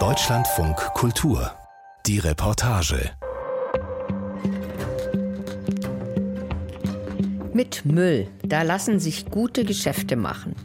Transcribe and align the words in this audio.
Deutschlandfunk 0.00 0.74
Kultur. 0.94 1.52
Die 2.04 2.18
Reportage. 2.18 3.12
Mit 7.52 7.84
Müll, 7.84 8.26
da 8.42 8.62
lassen 8.62 8.98
sich 8.98 9.26
gute 9.26 9.64
Geschäfte 9.64 10.16
machen. 10.16 10.56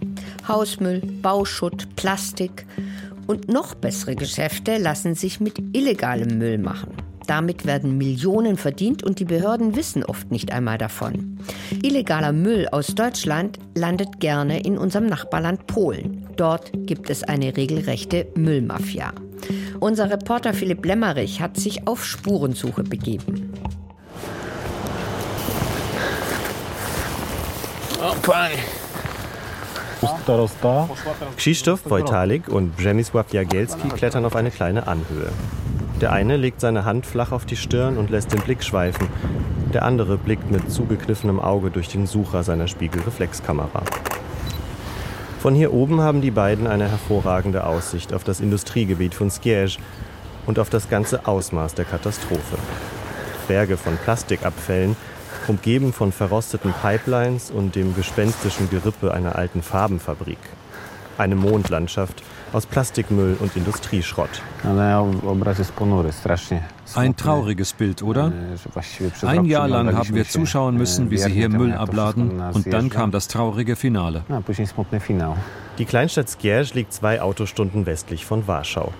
Hausmüll, 0.47 1.01
Bauschutt, 1.21 1.95
Plastik 1.95 2.65
und 3.27 3.47
noch 3.47 3.75
bessere 3.75 4.15
Geschäfte 4.15 4.79
lassen 4.79 5.13
sich 5.13 5.39
mit 5.39 5.59
illegalem 5.77 6.39
Müll 6.39 6.57
machen. 6.57 6.93
Damit 7.27 7.67
werden 7.67 7.99
Millionen 7.99 8.57
verdient 8.57 9.03
und 9.03 9.19
die 9.19 9.25
Behörden 9.25 9.75
wissen 9.75 10.03
oft 10.03 10.31
nicht 10.31 10.51
einmal 10.51 10.79
davon. 10.79 11.37
Illegaler 11.83 12.33
Müll 12.33 12.67
aus 12.71 12.87
Deutschland 12.95 13.59
landet 13.75 14.19
gerne 14.19 14.61
in 14.61 14.79
unserem 14.79 15.05
Nachbarland 15.05 15.67
Polen. 15.67 16.18
Dort 16.39 16.71
gibt 16.73 17.09
es 17.09 17.21
eine 17.23 17.57
regelrechte 17.57 18.27
Müllmafia. 18.35 19.11
Unser 19.81 20.09
Reporter 20.09 20.53
Philipp 20.53 20.85
Lemmerich 20.85 21.41
hat 21.41 21.57
sich 21.57 21.85
auf 21.85 22.05
Spurensuche 22.05 22.83
begeben. 22.83 23.51
Oh, 28.01 28.15
Krzysztof 31.35 31.89
Wojtalik 31.89 32.47
und 32.47 32.77
Przemysław 32.77 33.33
Jagielski 33.33 33.89
klettern 33.89 34.23
auf 34.23 34.37
eine 34.37 34.51
kleine 34.51 34.87
Anhöhe. 34.87 35.33
Der 35.99 36.13
eine 36.13 36.37
legt 36.37 36.61
seine 36.61 36.85
Hand 36.85 37.05
flach 37.05 37.33
auf 37.33 37.45
die 37.45 37.57
Stirn 37.57 37.97
und 37.97 38.09
lässt 38.09 38.31
den 38.31 38.39
Blick 38.39 38.63
schweifen. 38.63 39.09
Der 39.73 39.83
andere 39.83 40.17
blickt 40.17 40.49
mit 40.49 40.71
zugekniffenem 40.71 41.41
Auge 41.41 41.69
durch 41.69 41.89
den 41.89 42.07
Sucher 42.07 42.43
seiner 42.43 42.69
Spiegelreflexkamera. 42.69 43.83
Von 45.39 45.55
hier 45.55 45.71
oben 45.71 46.01
haben 46.01 46.19
die 46.19 46.31
beiden 46.31 46.67
eine 46.67 46.89
hervorragende 46.89 47.65
Aussicht 47.65 48.13
auf 48.13 48.25
das 48.25 48.41
Industriegebiet 48.41 49.15
von 49.15 49.31
Skiege 49.31 49.77
und 50.45 50.59
auf 50.59 50.69
das 50.69 50.89
ganze 50.89 51.27
Ausmaß 51.27 51.75
der 51.75 51.85
Katastrophe. 51.85 52.57
Berge 53.47 53.77
von 53.77 53.95
Plastikabfällen, 53.95 54.97
umgeben 55.47 55.93
von 55.93 56.11
verrosteten 56.11 56.73
Pipelines 56.73 57.51
und 57.51 57.75
dem 57.75 57.95
gespenstischen 57.95 58.69
Gerippe 58.69 59.13
einer 59.13 59.37
alten 59.37 59.61
Farbenfabrik. 59.61 60.39
Eine 61.17 61.37
Mondlandschaft 61.37 62.21
aus 62.53 62.65
Plastikmüll 62.65 63.37
und 63.39 63.55
Industrieschrott. 63.55 64.41
Ein 66.95 67.15
trauriges 67.15 67.73
Bild, 67.73 68.01
oder? 68.01 68.31
Ein 69.21 69.45
Jahr 69.45 69.67
lang 69.67 69.95
haben 69.95 70.15
wir 70.15 70.25
zuschauen 70.25 70.75
müssen, 70.77 71.11
wie 71.11 71.17
sie 71.17 71.31
hier 71.31 71.49
Müll 71.49 71.73
abladen 71.73 72.39
und 72.39 72.71
dann 72.73 72.89
kam 72.89 73.11
das 73.11 73.27
traurige 73.27 73.75
Finale. 73.75 74.23
Die 75.77 75.85
Kleinstadt 75.85 76.29
Skierz 76.29 76.73
liegt 76.73 76.93
zwei 76.93 77.21
Autostunden 77.21 77.85
westlich 77.85 78.25
von 78.25 78.47
Warschau. 78.47 78.91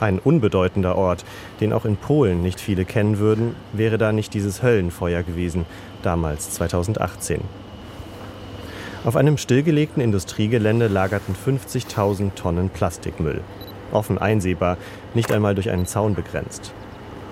Ein 0.00 0.18
unbedeutender 0.18 0.96
Ort, 0.96 1.24
den 1.60 1.72
auch 1.72 1.84
in 1.84 1.96
Polen 1.96 2.42
nicht 2.42 2.60
viele 2.60 2.84
kennen 2.84 3.18
würden, 3.18 3.54
wäre 3.72 3.98
da 3.98 4.12
nicht 4.12 4.34
dieses 4.34 4.62
Höllenfeuer 4.62 5.22
gewesen, 5.22 5.64
damals 6.02 6.50
2018. 6.50 7.40
Auf 9.04 9.16
einem 9.16 9.36
stillgelegten 9.36 10.00
Industriegelände 10.00 10.86
lagerten 10.86 11.34
50.000 11.34 12.34
Tonnen 12.36 12.70
Plastikmüll. 12.70 13.40
Offen 13.90 14.16
einsehbar, 14.16 14.76
nicht 15.12 15.32
einmal 15.32 15.56
durch 15.56 15.70
einen 15.70 15.86
Zaun 15.86 16.14
begrenzt. 16.14 16.72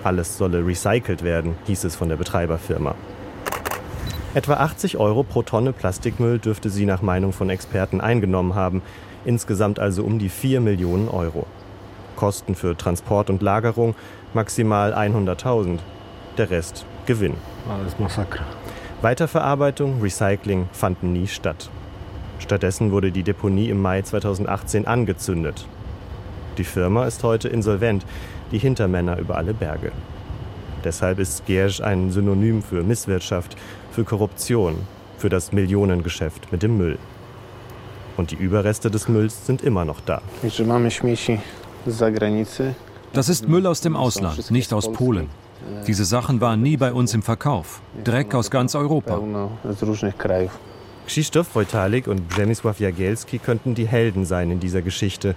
Alles 0.03 0.37
solle 0.37 0.67
recycelt 0.67 1.23
werden, 1.23 1.55
hieß 1.67 1.85
es 1.85 1.95
von 1.95 2.09
der 2.09 2.17
Betreiberfirma. 2.17 2.97
Etwa 4.35 4.55
80 4.55 4.97
Euro 4.97 5.23
pro 5.23 5.43
Tonne 5.43 5.73
Plastikmüll 5.73 6.41
dürfte 6.41 6.71
sie 6.71 6.87
nach 6.87 7.03
Meinung 7.03 7.33
von 7.33 7.51
Experten 7.51 8.01
eingenommen 8.01 8.57
haben, 8.57 8.83
insgesamt 9.25 9.79
also 9.79 10.03
um 10.03 10.19
die 10.19 10.29
4 10.29 10.61
Millionen 10.61 11.09
Euro. 11.09 11.47
Kosten 12.17 12.57
für 12.57 12.77
Transport 12.77 13.31
und 13.31 13.43
Lagerung 13.43 13.95
maximal 14.34 14.93
100.000. 14.93 15.79
Der 16.37 16.51
Rest 16.51 16.84
Gewinn. 17.07 17.34
Alles 17.69 17.97
Massaker. 18.00 18.44
Weiterverarbeitung, 19.03 20.03
Recycling 20.03 20.69
fanden 20.72 21.15
nie 21.15 21.27
statt. 21.27 21.71
Stattdessen 22.38 22.93
wurde 22.93 23.11
die 23.11 23.22
Deponie 23.22 23.71
im 23.71 23.81
Mai 23.81 24.03
2018 24.03 24.87
angezündet. 24.87 25.66
Die 26.59 26.65
Firma 26.65 27.06
ist 27.06 27.22
heute 27.22 27.49
insolvent, 27.49 28.05
die 28.53 28.59
Hintermänner 28.59 29.19
über 29.19 29.38
alle 29.38 29.55
Berge. 29.55 29.93
Deshalb 30.84 31.19
ist 31.19 31.47
Giersch 31.47 31.81
ein 31.81 32.11
Synonym 32.11 32.62
für 32.62 32.83
Misswirtschaft, 32.83 33.56
für 33.91 34.05
Korruption, 34.05 34.77
für 35.17 35.31
das 35.31 35.53
Millionengeschäft 35.53 36.53
mit 36.53 36.62
dem 36.62 36.77
Müll. 36.77 36.99
Und 38.19 38.32
die 38.32 38.37
Überreste 38.37 38.91
des 38.91 39.09
Mülls 39.09 39.47
sind 39.47 39.62
immer 39.62 39.87
noch 39.87 40.00
da. 40.00 40.21
Das 43.15 43.31
ist 43.31 43.49
Müll 43.49 43.67
aus 43.67 43.81
dem 43.81 43.97
Ausland, 43.97 44.50
nicht 44.50 44.75
aus 44.75 44.93
Polen. 44.93 45.28
Diese 45.87 46.04
Sachen 46.04 46.41
waren 46.41 46.62
nie 46.62 46.76
bei 46.76 46.93
uns 46.93 47.15
im 47.15 47.22
Verkauf. 47.22 47.81
Dreck 48.04 48.34
aus 48.34 48.50
ganz 48.50 48.75
Europa. 48.75 49.21
Krzysztof 51.06 51.54
Wojtalik 51.54 52.06
und 52.06 52.31
Przemysław 52.31 52.78
Jagielski 52.81 53.38
könnten 53.38 53.75
die 53.75 53.88
Helden 53.88 54.25
sein 54.25 54.50
in 54.50 54.60
dieser 54.60 54.82
Geschichte. 54.82 55.34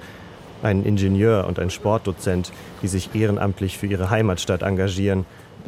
Ein 0.61 0.83
Ingenieur 0.83 1.45
und 1.47 1.59
ein 1.59 1.69
Sportdozent, 1.69 2.51
die 2.81 2.87
sich 2.87 3.15
ehrenamtlich 3.15 3.77
für 3.77 3.87
ihre 3.87 4.09
Heimatstadt 4.09 4.61
engagieren. 4.61 5.25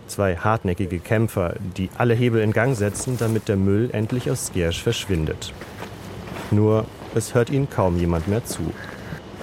Zwei 0.08 0.36
hartnäckige 0.36 1.00
Kämpfer, 1.00 1.56
die 1.78 1.90
alle 1.98 2.14
Hebel 2.14 2.42
in 2.42 2.54
Gang 2.54 2.76
setzen, 2.76 3.18
damit 3.18 3.48
der 3.48 3.58
Müll 3.58 3.90
endlich 3.94 4.30
aus 4.30 4.48
Skiersch 4.48 4.84
verschwindet. 4.84 5.54
Nur, 6.52 6.86
es 7.16 7.34
hört 7.34 7.50
ihnen 7.50 7.70
kaum 7.70 7.98
jemand 7.98 8.28
mehr 8.28 8.46
zu. 8.46 8.62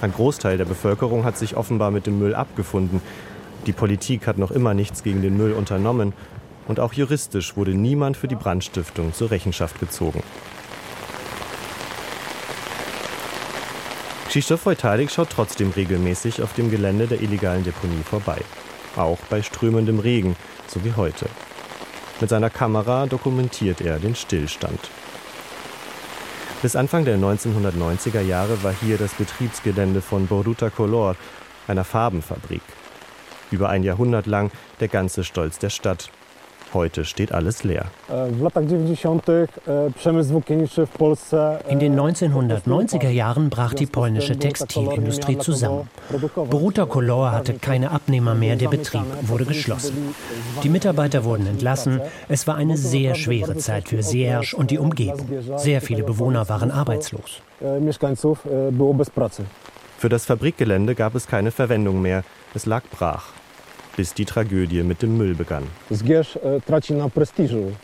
Ein 0.01 0.13
Großteil 0.13 0.57
der 0.57 0.65
Bevölkerung 0.65 1.23
hat 1.23 1.37
sich 1.37 1.55
offenbar 1.55 1.91
mit 1.91 2.07
dem 2.07 2.19
Müll 2.19 2.35
abgefunden. 2.35 3.01
Die 3.65 3.73
Politik 3.73 4.27
hat 4.27 4.37
noch 4.37 4.51
immer 4.51 4.73
nichts 4.73 5.03
gegen 5.03 5.21
den 5.21 5.37
Müll 5.37 5.53
unternommen 5.53 6.13
und 6.67 6.79
auch 6.79 6.93
juristisch 6.93 7.55
wurde 7.55 7.73
niemand 7.73 8.17
für 8.17 8.27
die 8.27 8.35
Brandstiftung 8.35 9.13
zur 9.13 9.31
Rechenschaft 9.31 9.79
gezogen. 9.79 10.21
Krzysztof 14.27 14.65
Wojtalik 14.65 15.11
schaut 15.11 15.29
trotzdem 15.29 15.69
regelmäßig 15.69 16.41
auf 16.41 16.53
dem 16.53 16.71
Gelände 16.71 17.07
der 17.07 17.21
illegalen 17.21 17.63
Deponie 17.63 18.01
vorbei. 18.03 18.41
Auch 18.95 19.19
bei 19.29 19.41
strömendem 19.41 19.99
Regen, 19.99 20.35
so 20.67 20.83
wie 20.83 20.93
heute. 20.93 21.27
Mit 22.19 22.29
seiner 22.29 22.49
Kamera 22.49 23.05
dokumentiert 23.05 23.81
er 23.81 23.99
den 23.99 24.15
Stillstand. 24.15 24.79
Bis 26.61 26.75
Anfang 26.75 27.05
der 27.05 27.17
1990er 27.17 28.21
Jahre 28.21 28.63
war 28.63 28.73
hier 28.73 28.97
das 28.97 29.13
Betriebsgelände 29.13 30.01
von 30.01 30.27
Boruta 30.27 30.69
Color, 30.69 31.15
einer 31.67 31.83
Farbenfabrik. 31.83 32.61
Über 33.53 33.69
ein 33.69 33.83
Jahrhundert 33.83 34.25
lang 34.25 34.49
der 34.79 34.87
ganze 34.87 35.23
Stolz 35.23 35.59
der 35.59 35.69
Stadt. 35.69 36.09
Heute 36.73 37.05
steht 37.05 37.31
alles 37.31 37.63
leer. 37.63 37.85
In 38.09 38.39
den 38.39 38.49
1990er 41.99 43.09
Jahren 43.09 43.51
brach 43.51 43.75
die 43.75 43.85
polnische 43.85 44.39
Textilindustrie 44.39 45.37
zusammen. 45.37 45.87
Boruta 46.49 46.87
Kolor 46.87 47.31
hatte 47.31 47.53
keine 47.53 47.91
Abnehmer 47.91 48.33
mehr, 48.33 48.55
der 48.55 48.69
Betrieb 48.69 49.05
wurde 49.21 49.45
geschlossen. 49.45 50.15
Die 50.63 50.69
Mitarbeiter 50.69 51.23
wurden 51.23 51.45
entlassen. 51.45 52.01
Es 52.29 52.47
war 52.47 52.55
eine 52.55 52.75
sehr 52.75 53.13
schwere 53.13 53.55
Zeit 53.57 53.89
für 53.89 54.01
Siersch 54.01 54.55
und 54.55 54.71
die 54.71 54.79
Umgebung. 54.79 55.27
Sehr 55.57 55.79
viele 55.79 56.01
Bewohner 56.03 56.49
waren 56.49 56.71
arbeitslos. 56.71 57.43
Für 59.99 60.09
das 60.09 60.25
Fabrikgelände 60.25 60.95
gab 60.95 61.13
es 61.13 61.27
keine 61.27 61.51
Verwendung 61.51 62.01
mehr. 62.01 62.23
Es 62.55 62.65
lag 62.65 62.81
brach 62.89 63.25
bis 63.95 64.13
die 64.13 64.25
Tragödie 64.25 64.83
mit 64.83 65.01
dem 65.01 65.17
Müll 65.17 65.35
begann. 65.35 65.63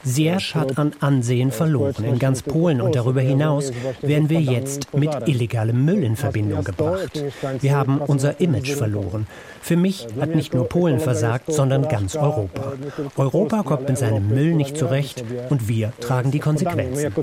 Siersch 0.03 0.56
hat 0.56 0.78
an 0.78 0.94
Ansehen 1.00 1.52
verloren. 1.52 2.03
In 2.03 2.20
ganz 2.20 2.42
Polen 2.42 2.81
und 2.81 2.96
darüber 2.96 3.22
hinaus 3.22 3.72
werden 4.02 4.30
wir 4.30 4.42
jetzt 4.42 4.94
mit 4.96 5.28
illegalem 5.28 5.86
Müll 5.86 6.03
in 6.03 6.16
Verbindung 6.16 6.64
gebracht. 6.64 7.24
Wir 7.62 7.75
haben 7.75 8.00
unser 8.00 8.39
Image 8.39 8.72
verloren. 8.72 9.28
Für 9.62 9.75
mich 9.75 10.07
hat 10.19 10.36
nicht 10.36 10.54
nur 10.54 10.68
Polen 10.68 11.00
versagt, 11.00 11.51
sondern 11.51 11.88
ganz 11.88 12.16
Europa. 12.16 12.74
Europa 13.18 13.63
kommt 13.63 13.88
mit 13.88 13.98
seinem 13.98 14.28
Müll 14.30 14.54
nicht 14.56 14.78
zurecht 14.78 15.24
und 15.50 15.68
wir 15.68 15.94
tragen 16.00 16.31
die 16.31 16.39
Konsequenzen. 16.39 17.13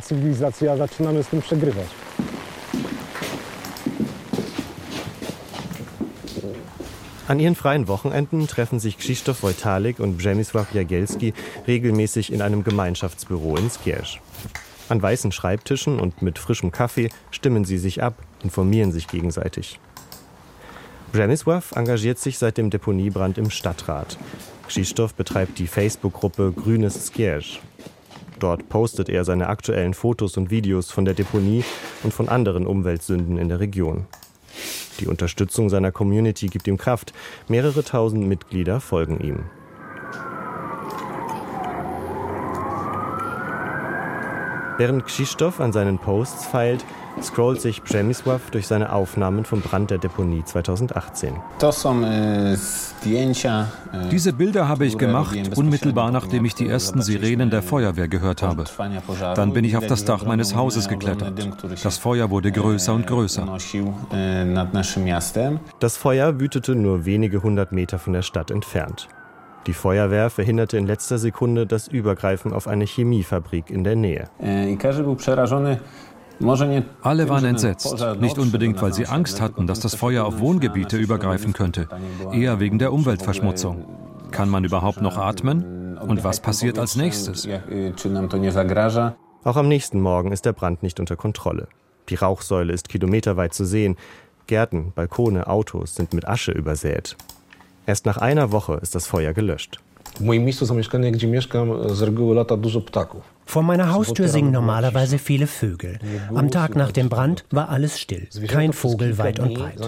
An 7.28 7.40
ihren 7.40 7.56
freien 7.56 7.88
Wochenenden 7.88 8.46
treffen 8.46 8.78
sich 8.78 8.98
Krzysztof 8.98 9.42
Wojtalik 9.42 9.98
und 9.98 10.16
Przemysław 10.20 10.72
Jagielski 10.72 11.32
regelmäßig 11.66 12.32
in 12.32 12.40
einem 12.40 12.62
Gemeinschaftsbüro 12.62 13.56
in 13.56 13.68
Skierz. 13.68 14.18
An 14.88 15.02
weißen 15.02 15.32
Schreibtischen 15.32 15.98
und 15.98 16.22
mit 16.22 16.38
frischem 16.38 16.70
Kaffee 16.70 17.08
stimmen 17.32 17.64
sie 17.64 17.78
sich 17.78 18.00
ab, 18.00 18.14
informieren 18.44 18.92
sich 18.92 19.08
gegenseitig. 19.08 19.80
Przemysław 21.12 21.76
engagiert 21.76 22.20
sich 22.20 22.38
seit 22.38 22.58
dem 22.58 22.70
Deponiebrand 22.70 23.38
im 23.38 23.50
Stadtrat. 23.50 24.16
Krzysztof 24.68 25.14
betreibt 25.14 25.58
die 25.58 25.66
Facebook-Gruppe 25.66 26.52
Grünes 26.52 27.08
Skierz. 27.08 27.58
Dort 28.38 28.68
postet 28.68 29.08
er 29.08 29.24
seine 29.24 29.48
aktuellen 29.48 29.94
Fotos 29.94 30.36
und 30.36 30.50
Videos 30.50 30.92
von 30.92 31.04
der 31.04 31.14
Deponie 31.14 31.64
und 32.04 32.14
von 32.14 32.28
anderen 32.28 32.68
Umweltsünden 32.68 33.36
in 33.36 33.48
der 33.48 33.58
Region. 33.58 34.06
Die 35.00 35.06
Unterstützung 35.06 35.68
seiner 35.68 35.92
Community 35.92 36.46
gibt 36.46 36.66
ihm 36.66 36.76
Kraft. 36.76 37.12
Mehrere 37.48 37.84
tausend 37.84 38.26
Mitglieder 38.26 38.80
folgen 38.80 39.20
ihm. 39.20 39.44
Während 44.78 45.06
Krzysztof 45.06 45.60
an 45.60 45.72
seinen 45.72 45.98
Posts 45.98 46.46
feilt, 46.46 46.84
scrollt 47.22 47.60
sich 47.60 47.82
Przemysław 47.82 48.50
durch 48.50 48.66
seine 48.66 48.92
Aufnahmen 48.92 49.44
vom 49.44 49.60
Brand 49.60 49.90
der 49.90 49.98
Deponie 49.98 50.44
2018. 50.44 51.34
E, 51.60 52.52
e, 52.52 52.56
Diese 54.10 54.32
Bilder 54.32 54.68
habe 54.68 54.86
ich 54.86 54.98
gemacht, 54.98 55.36
unmittelbar 55.56 56.10
nachdem 56.10 56.44
ich 56.44 56.54
die 56.54 56.68
ersten 56.68 57.02
Sirenen 57.02 57.50
der 57.50 57.62
Feuerwehr 57.62 58.08
gehört 58.08 58.42
habe. 58.42 58.64
Dann 59.34 59.52
bin 59.52 59.64
ich 59.64 59.76
auf 59.76 59.86
das 59.86 60.04
Dach 60.04 60.24
meines 60.24 60.54
Hauses 60.54 60.88
geklettert. 60.88 61.34
Das 61.82 61.98
Feuer 61.98 62.30
wurde 62.30 62.52
größer 62.52 62.94
und 62.94 63.06
größer. 63.06 63.46
E, 64.12 64.44
das 65.80 65.96
Feuer 65.96 66.40
wütete 66.40 66.74
nur 66.74 67.04
wenige 67.04 67.42
hundert 67.42 67.72
Meter 67.72 67.98
von 67.98 68.12
der 68.12 68.22
Stadt 68.22 68.50
entfernt. 68.50 69.08
Die 69.66 69.72
Feuerwehr 69.72 70.30
verhinderte 70.30 70.76
in 70.76 70.86
letzter 70.86 71.18
Sekunde 71.18 71.66
das 71.66 71.88
Übergreifen 71.88 72.52
auf 72.52 72.68
eine 72.68 72.84
Chemiefabrik 72.84 73.68
in 73.68 73.82
der 73.82 73.96
Nähe. 73.96 74.28
Alle 77.02 77.28
waren 77.28 77.44
entsetzt, 77.44 77.96
nicht 78.20 78.38
unbedingt, 78.38 78.80
weil 78.82 78.92
sie 78.92 79.06
Angst 79.06 79.40
hatten, 79.40 79.66
dass 79.66 79.80
das 79.80 79.94
Feuer 79.94 80.24
auf 80.24 80.38
Wohngebiete 80.38 80.96
übergreifen 80.96 81.52
könnte, 81.52 81.88
eher 82.32 82.60
wegen 82.60 82.78
der 82.78 82.92
Umweltverschmutzung. 82.92 83.86
Kann 84.30 84.48
man 84.48 84.64
überhaupt 84.64 85.00
noch 85.00 85.16
atmen? 85.16 85.98
Und 85.98 86.24
was 86.24 86.40
passiert 86.40 86.78
als 86.78 86.96
nächstes? 86.96 87.48
Auch 89.44 89.56
am 89.56 89.68
nächsten 89.68 90.00
Morgen 90.00 90.32
ist 90.32 90.44
der 90.44 90.52
Brand 90.52 90.82
nicht 90.82 91.00
unter 91.00 91.16
Kontrolle. 91.16 91.68
Die 92.08 92.16
Rauchsäule 92.16 92.72
ist 92.72 92.88
kilometerweit 92.88 93.54
zu 93.54 93.64
sehen. 93.64 93.96
Gärten, 94.46 94.92
Balkone, 94.94 95.46
Autos 95.46 95.94
sind 95.94 96.12
mit 96.12 96.28
Asche 96.28 96.52
übersät. 96.52 97.16
Erst 97.86 98.06
nach 98.06 98.18
einer 98.18 98.52
Woche 98.52 98.74
ist 98.82 98.94
das 98.94 99.06
Feuer 99.06 99.32
gelöscht. 99.32 99.80
Vor 103.48 103.62
meiner 103.62 103.92
Haustür 103.92 104.28
singen 104.28 104.50
normalerweise 104.50 105.18
viele 105.18 105.46
Vögel. 105.46 105.98
Am 106.34 106.50
Tag 106.50 106.74
nach 106.74 106.90
dem 106.90 107.08
Brand 107.08 107.44
war 107.50 107.68
alles 107.68 108.00
still, 108.00 108.28
kein 108.48 108.72
Vogel 108.72 109.18
weit 109.18 109.38
und 109.38 109.54
breit. 109.54 109.78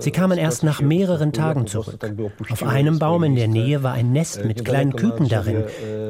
Sie 0.00 0.10
kamen 0.10 0.38
erst 0.38 0.62
nach 0.62 0.80
mehreren 0.80 1.32
Tagen 1.32 1.66
zurück. 1.66 1.98
Auf 2.50 2.62
einem 2.62 2.98
Baum 2.98 3.24
in 3.24 3.34
der 3.34 3.48
Nähe 3.48 3.82
war 3.82 3.92
ein 3.92 4.12
Nest 4.12 4.44
mit 4.44 4.64
kleinen 4.64 4.94
Küken 4.94 5.28
darin. 5.28 5.64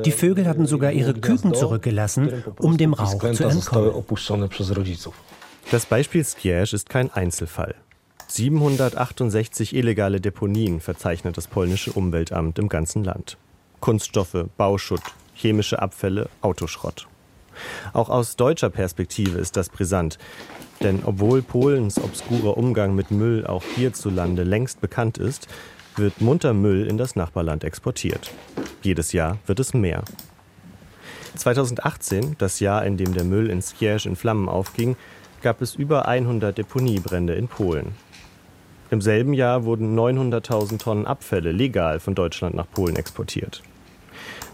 Die 0.05 0.13
Vögel 0.13 0.47
hatten 0.47 0.67
sogar 0.67 0.93
ihre 0.93 1.15
Küken 1.15 1.55
zurückgelassen, 1.55 2.45
um 2.59 2.77
dem 2.77 2.93
Rauch 2.93 3.33
zu 3.33 3.45
entkommen. 3.45 3.93
Das 5.71 5.87
Beispiel 5.87 6.25
Skierz 6.25 6.73
ist 6.73 6.89
kein 6.89 7.11
Einzelfall. 7.11 7.75
768 8.29 9.75
illegale 9.75 10.21
Deponien 10.21 10.81
verzeichnet 10.81 11.37
das 11.37 11.47
polnische 11.47 11.93
Umweltamt 11.93 12.59
im 12.59 12.69
ganzen 12.69 13.05
Land. 13.05 13.37
Kunststoffe, 13.81 14.47
Bauschutt, 14.57 15.03
chemische 15.35 15.81
Abfälle, 15.81 16.29
Autoschrott. 16.41 17.07
Auch 17.93 18.09
aus 18.09 18.37
deutscher 18.37 18.71
Perspektive 18.71 19.39
ist 19.39 19.57
das 19.57 19.69
brisant. 19.69 20.19
Denn 20.83 21.03
obwohl 21.05 21.43
Polens 21.43 21.99
obskurer 21.99 22.57
Umgang 22.57 22.95
mit 22.95 23.11
Müll 23.11 23.47
auch 23.47 23.63
hierzulande 23.77 24.43
längst 24.43 24.81
bekannt 24.81 25.17
ist, 25.19 25.49
wird 25.97 26.21
munter 26.21 26.53
Müll 26.53 26.87
in 26.87 26.99
das 26.99 27.17
Nachbarland 27.17 27.65
exportiert. 27.65 28.31
Jedes 28.83 29.13
Jahr 29.13 29.39
wird 29.47 29.61
es 29.61 29.73
mehr. 29.73 30.05
2018, 31.35 32.37
das 32.39 32.61
Jahr, 32.61 32.85
in 32.85 32.97
dem 32.97 33.15
der 33.15 33.25
Müll 33.25 33.51
in 33.51 33.63
Skierz 33.63 34.05
in 34.05 34.17
Flammen 34.17 34.49
aufging, 34.49 34.97
gab 35.43 35.63
es 35.63 35.75
über 35.75 36.09
100 36.09 36.57
Deponiebrände 36.57 37.35
in 37.35 37.49
Polen. 37.49 37.95
Im 38.91 39.01
selben 39.01 39.33
Jahr 39.33 39.65
wurden 39.65 39.99
900.000 39.99 40.79
Tonnen 40.79 41.07
Abfälle 41.07 41.53
legal 41.53 41.99
von 41.99 42.15
Deutschland 42.15 42.55
nach 42.55 42.71
Polen 42.71 42.97
exportiert. 42.97 43.63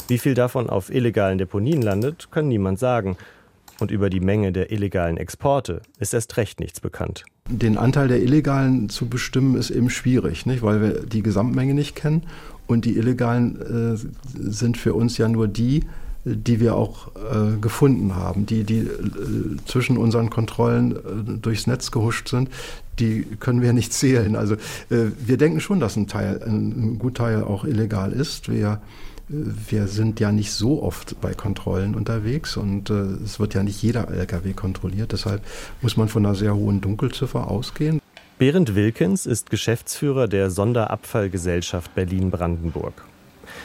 Wie 0.08 0.19
viel 0.19 0.34
davon 0.34 0.69
auf 0.69 0.93
illegalen 0.93 1.38
Deponien 1.38 1.82
landet, 1.82 2.29
kann 2.31 2.49
niemand 2.49 2.79
sagen. 2.79 3.17
Und 3.79 3.90
über 3.90 4.11
die 4.11 4.20
Menge 4.20 4.52
der 4.52 4.70
illegalen 4.70 5.17
Exporte 5.17 5.82
ist 5.99 6.14
erst 6.14 6.37
recht 6.37 6.61
nichts 6.61 6.81
bekannt. 6.81 7.25
Den 7.49 7.76
Anteil 7.76 8.08
der 8.08 8.23
Illegalen 8.23 8.88
zu 8.88 9.08
bestimmen 9.08 9.56
ist 9.56 9.70
eben 9.70 9.90
schwierig, 9.90 10.46
nicht? 10.46 10.62
weil 10.62 10.81
wir 10.81 11.00
die 11.05 11.23
Gesamtmenge 11.23 11.75
nicht 11.75 11.96
kennen. 11.96 12.23
Und 12.67 12.84
die 12.84 12.96
Illegalen 12.96 13.61
äh, 13.61 13.99
sind 14.34 14.76
für 14.76 14.94
uns 14.94 15.19
ja 15.19 15.29
nur 15.29 15.49
die, 15.49 15.84
die 16.24 16.60
wir 16.60 16.76
auch 16.76 17.08
äh, 17.16 17.56
gefunden 17.60 18.14
haben, 18.14 18.46
die, 18.46 18.64
die 18.64 18.78
äh, 18.78 19.56
zwischen 19.66 19.96
unseren 19.96 20.30
Kontrollen 20.30 20.92
äh, 20.92 21.38
durchs 21.40 21.66
Netz 21.66 21.90
gehuscht 21.90 22.28
sind, 22.28 22.48
die 22.98 23.24
können 23.40 23.62
wir 23.62 23.72
nicht 23.72 23.92
zählen. 23.92 24.36
Also 24.36 24.54
äh, 24.54 25.10
wir 25.19 25.36
denken 25.36 25.60
schon, 25.60 25.80
dass 25.80 25.96
ein 25.96 26.06
Teil, 26.06 26.40
ein, 26.44 26.70
ein 26.70 26.98
Gutteil 26.98 27.42
auch 27.42 27.64
illegal 27.64 28.12
ist. 28.12 28.48
Wir, 28.48 28.80
äh, 29.30 29.34
wir 29.69 29.88
sind 29.88 30.20
ja 30.20 30.30
nicht 30.30 30.52
so 30.52 30.82
oft 30.82 31.20
bei 31.20 31.34
Kontrollen 31.34 31.94
unterwegs 31.94 32.56
und 32.56 32.90
äh, 32.90 32.94
es 33.24 33.40
wird 33.40 33.54
ja 33.54 33.64
nicht 33.64 33.82
jeder 33.82 34.08
LKW 34.08 34.52
kontrolliert. 34.52 35.12
Deshalb 35.12 35.42
muss 35.80 35.96
man 35.96 36.08
von 36.08 36.24
einer 36.24 36.36
sehr 36.36 36.54
hohen 36.54 36.80
Dunkelziffer 36.80 37.48
ausgehen. 37.48 38.00
Berend 38.38 38.74
Wilkens 38.74 39.26
ist 39.26 39.50
Geschäftsführer 39.50 40.28
der 40.28 40.50
Sonderabfallgesellschaft 40.50 41.94
Berlin-Brandenburg. 41.94 43.04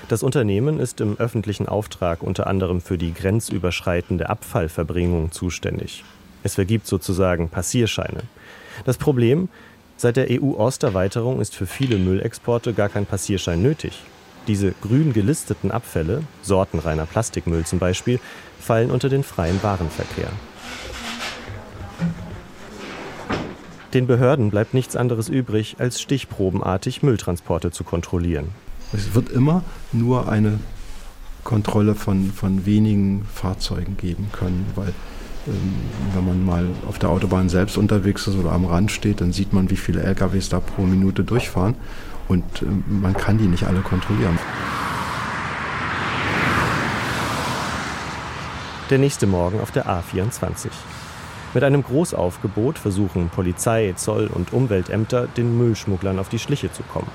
Das 0.08 0.24
Unternehmen 0.24 0.80
ist 0.80 1.02
im 1.02 1.18
öffentlichen 1.18 1.68
Auftrag 1.68 2.24
unter 2.24 2.48
anderem 2.48 2.80
für 2.82 2.98
die 2.98 3.14
grenzüberschreitende 3.14 4.30
Abfallverbringung 4.30 5.32
zuständig. 5.32 6.04
Es 6.44 6.56
vergibt 6.56 6.88
sozusagen 6.88 7.50
Passierscheine. 7.50 8.22
Das 8.86 8.98
Problem, 8.98 9.50
seit 9.98 10.16
der 10.16 10.28
EU-Osterweiterung 10.30 11.42
ist 11.42 11.56
für 11.56 11.66
viele 11.66 11.98
Müllexporte 11.98 12.74
gar 12.74 12.90
kein 12.90 13.06
Passierschein 13.06 13.62
nötig. 13.62 14.04
Diese 14.48 14.72
grün 14.82 15.12
gelisteten 15.12 15.72
Abfälle, 15.72 16.24
sortenreiner 16.42 17.06
Plastikmüll 17.06 17.66
zum 17.66 17.80
Beispiel, 17.80 18.22
fallen 18.60 18.92
unter 18.92 19.10
den 19.10 19.24
freien 19.24 19.62
Warenverkehr. 19.62 20.30
Den 23.94 24.08
Behörden 24.08 24.52
bleibt 24.52 24.74
nichts 24.74 24.96
anderes 24.96 25.28
übrig, 25.28 25.78
als 25.80 26.02
stichprobenartig 26.02 27.04
Mülltransporte 27.04 27.72
zu 27.72 27.84
kontrollieren. 27.84 28.50
Es 28.94 29.14
wird 29.14 29.30
immer 29.30 29.64
nur 29.92 30.30
eine 30.30 30.60
Kontrolle 31.44 31.96
von, 31.96 32.32
von 32.32 32.66
wenigen 32.66 33.26
Fahrzeugen 33.34 33.98
geben 33.98 34.30
können, 34.32 34.66
weil 34.76 34.94
ähm, 35.48 35.76
wenn 36.14 36.26
man 36.26 36.46
mal 36.46 36.68
auf 36.88 37.00
der 37.00 37.10
Autobahn 37.10 37.50
selbst 37.50 37.78
unterwegs 37.78 38.28
ist 38.28 38.36
oder 38.36 38.52
am 38.52 38.66
Rand 38.66 38.92
steht, 38.92 39.22
dann 39.22 39.32
sieht 39.34 39.54
man, 39.54 39.70
wie 39.70 39.78
viele 39.78 40.04
LKWs 40.04 40.50
da 40.50 40.60
pro 40.60 40.84
Minute 40.84 41.24
durchfahren 41.24 41.76
und 42.28 42.44
ähm, 42.62 42.84
man 42.88 43.14
kann 43.14 43.38
die 43.38 43.48
nicht 43.48 43.66
alle 43.66 43.82
kontrollieren. 43.82 44.38
Der 48.90 49.00
nächste 49.00 49.28
Morgen 49.28 49.60
auf 49.60 49.72
der 49.72 49.86
A24. 49.86 50.70
Mit 51.54 51.64
einem 51.64 51.84
Großaufgebot 51.84 52.78
versuchen 52.78 53.30
Polizei, 53.30 53.94
Zoll 53.98 54.28
und 54.28 54.54
Umweltämter, 54.54 55.28
den 55.28 55.58
Müllschmugglern 55.58 56.20
auf 56.20 56.30
die 56.30 56.40
Schliche 56.40 56.72
zu 56.72 56.84
kommen. 56.84 57.08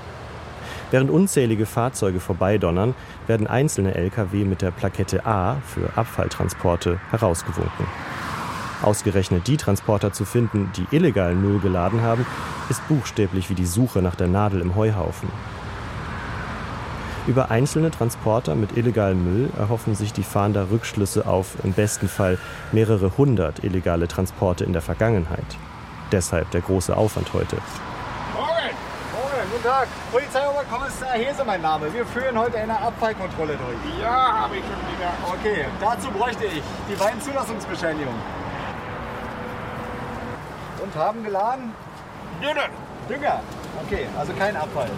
Während 0.93 1.11
unzählige 1.11 1.65
Fahrzeuge 1.65 2.21
vorbeidonnern, 2.21 2.95
werden 3.27 3.47
einzelne 3.47 3.95
Lkw 3.95 4.45
mit 4.45 4.61
der 4.61 4.73
Plakette 4.73 5.25
A 5.25 5.57
für 5.67 5.97
Abfalltransporte 5.97 7.01
herausgewunken. 7.11 7.87
Ausgerechnet 8.83 9.47
die 9.47 9.57
Transporter 9.57 10.13
zu 10.13 10.27
finden, 10.27 10.71
die 10.77 10.95
illegalen 10.95 11.41
Müll 11.41 11.61
geladen 11.61 12.03
haben, 12.03 12.27
ist 12.69 12.87
buchstäblich 12.89 13.49
wie 13.49 13.55
die 13.55 13.65
Suche 13.65 14.03
nach 14.03 14.17
der 14.17 14.29
Nadel 14.29 14.61
im 14.61 14.77
Heuhaufen. 14.77 15.31
Über 17.27 17.51
einzelne 17.51 17.91
Transporter 17.91 18.55
mit 18.55 18.77
illegalem 18.77 19.25
Müll 19.25 19.51
erhoffen 19.57 19.95
sich 19.95 20.13
die 20.13 20.25
Fahnder 20.25 20.71
Rückschlüsse 20.71 21.27
auf 21.27 21.55
im 21.65 21.73
besten 21.73 22.09
Fall 22.09 22.37
mehrere 22.71 23.17
hundert 23.17 23.65
illegale 23.65 24.09
Transporte 24.09 24.65
in 24.65 24.75
der 24.75 24.83
Vergangenheit. 24.83 25.57
Deshalb 26.11 26.51
der 26.51 26.61
große 26.61 26.95
Aufwand 26.95 27.33
heute. 27.33 27.57
Guten 29.53 29.65
Tag, 29.65 29.87
Polizeioberkommissar 30.11 31.11
Hese 31.13 31.45
mein 31.45 31.61
Name. 31.61 31.93
Wir 31.93 32.07
führen 32.07 32.39
heute 32.39 32.57
eine 32.57 32.75
Abfallkontrolle 32.81 33.59
durch. 33.59 34.01
Ja, 34.01 34.45
habe 34.45 34.57
ich 34.57 34.63
schon 34.63 34.81
wieder. 34.97 35.13
Okay, 35.29 35.67
dazu 35.79 36.11
bräuchte 36.11 36.47
ich 36.47 36.63
die 36.89 36.95
beiden 36.95 37.21
Zulassungsbescheinigungen. 37.21 38.19
Und 40.83 40.97
haben 40.97 41.23
geladen? 41.23 41.75
Dünger. 42.41 42.71
Dünger, 43.11 43.43
okay, 43.85 44.07
also 44.19 44.33
kein 44.33 44.57
Abfall. 44.57 44.89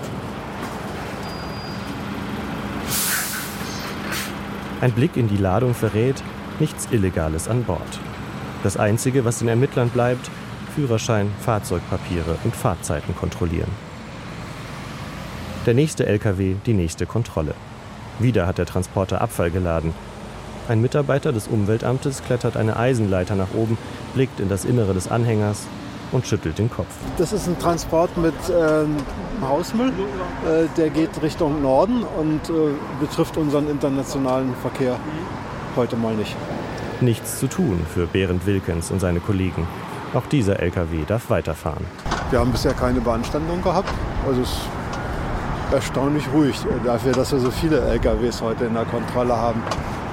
Ein 4.80 4.92
Blick 4.92 5.16
in 5.16 5.26
die 5.26 5.36
Ladung 5.36 5.74
verrät, 5.74 6.22
nichts 6.60 6.86
Illegales 6.92 7.48
an 7.48 7.64
Bord. 7.64 7.98
Das 8.62 8.76
Einzige, 8.76 9.24
was 9.24 9.40
den 9.40 9.48
Ermittlern 9.48 9.90
bleibt, 9.90 10.30
Führerschein, 10.76 11.32
Fahrzeugpapiere 11.40 12.38
und 12.44 12.54
Fahrzeiten 12.54 13.16
kontrollieren. 13.16 13.93
Der 15.66 15.72
nächste 15.72 16.04
LKW, 16.04 16.56
die 16.66 16.74
nächste 16.74 17.06
Kontrolle. 17.06 17.54
Wieder 18.18 18.46
hat 18.46 18.58
der 18.58 18.66
Transporter 18.66 19.22
Abfall 19.22 19.50
geladen. 19.50 19.94
Ein 20.68 20.82
Mitarbeiter 20.82 21.32
des 21.32 21.48
Umweltamtes 21.48 22.22
klettert 22.22 22.58
eine 22.58 22.76
Eisenleiter 22.76 23.34
nach 23.34 23.54
oben, 23.54 23.78
blickt 24.12 24.40
in 24.40 24.50
das 24.50 24.66
Innere 24.66 24.92
des 24.92 25.08
Anhängers 25.08 25.66
und 26.12 26.26
schüttelt 26.26 26.58
den 26.58 26.70
Kopf. 26.70 26.88
Das 27.16 27.32
ist 27.32 27.48
ein 27.48 27.58
Transport 27.58 28.14
mit 28.18 28.34
ähm, 28.50 28.96
Hausmüll. 29.40 29.88
Äh, 29.88 30.66
der 30.76 30.90
geht 30.90 31.22
Richtung 31.22 31.62
Norden 31.62 32.02
und 32.02 32.50
äh, 32.50 32.74
betrifft 33.00 33.38
unseren 33.38 33.70
internationalen 33.70 34.54
Verkehr 34.56 34.98
heute 35.76 35.96
mal 35.96 36.14
nicht. 36.14 36.36
Nichts 37.00 37.40
zu 37.40 37.46
tun 37.46 37.86
für 37.92 38.06
Berend 38.06 38.46
Wilkens 38.46 38.90
und 38.90 39.00
seine 39.00 39.20
Kollegen. 39.20 39.66
Auch 40.12 40.26
dieser 40.26 40.60
LKW 40.60 41.04
darf 41.06 41.30
weiterfahren. 41.30 41.86
Wir 42.28 42.38
haben 42.40 42.52
bisher 42.52 42.74
keine 42.74 43.00
Beanstandung 43.00 43.62
gehabt. 43.62 43.90
Also 44.26 44.42
es 44.42 44.60
erstaunlich 45.72 46.24
ruhig 46.32 46.56
dafür, 46.84 47.12
dass 47.12 47.32
wir 47.32 47.38
so 47.38 47.50
viele 47.50 47.80
LKWs 47.80 48.42
heute 48.42 48.66
in 48.66 48.74
der 48.74 48.84
Kontrolle 48.84 49.36
haben. 49.36 49.62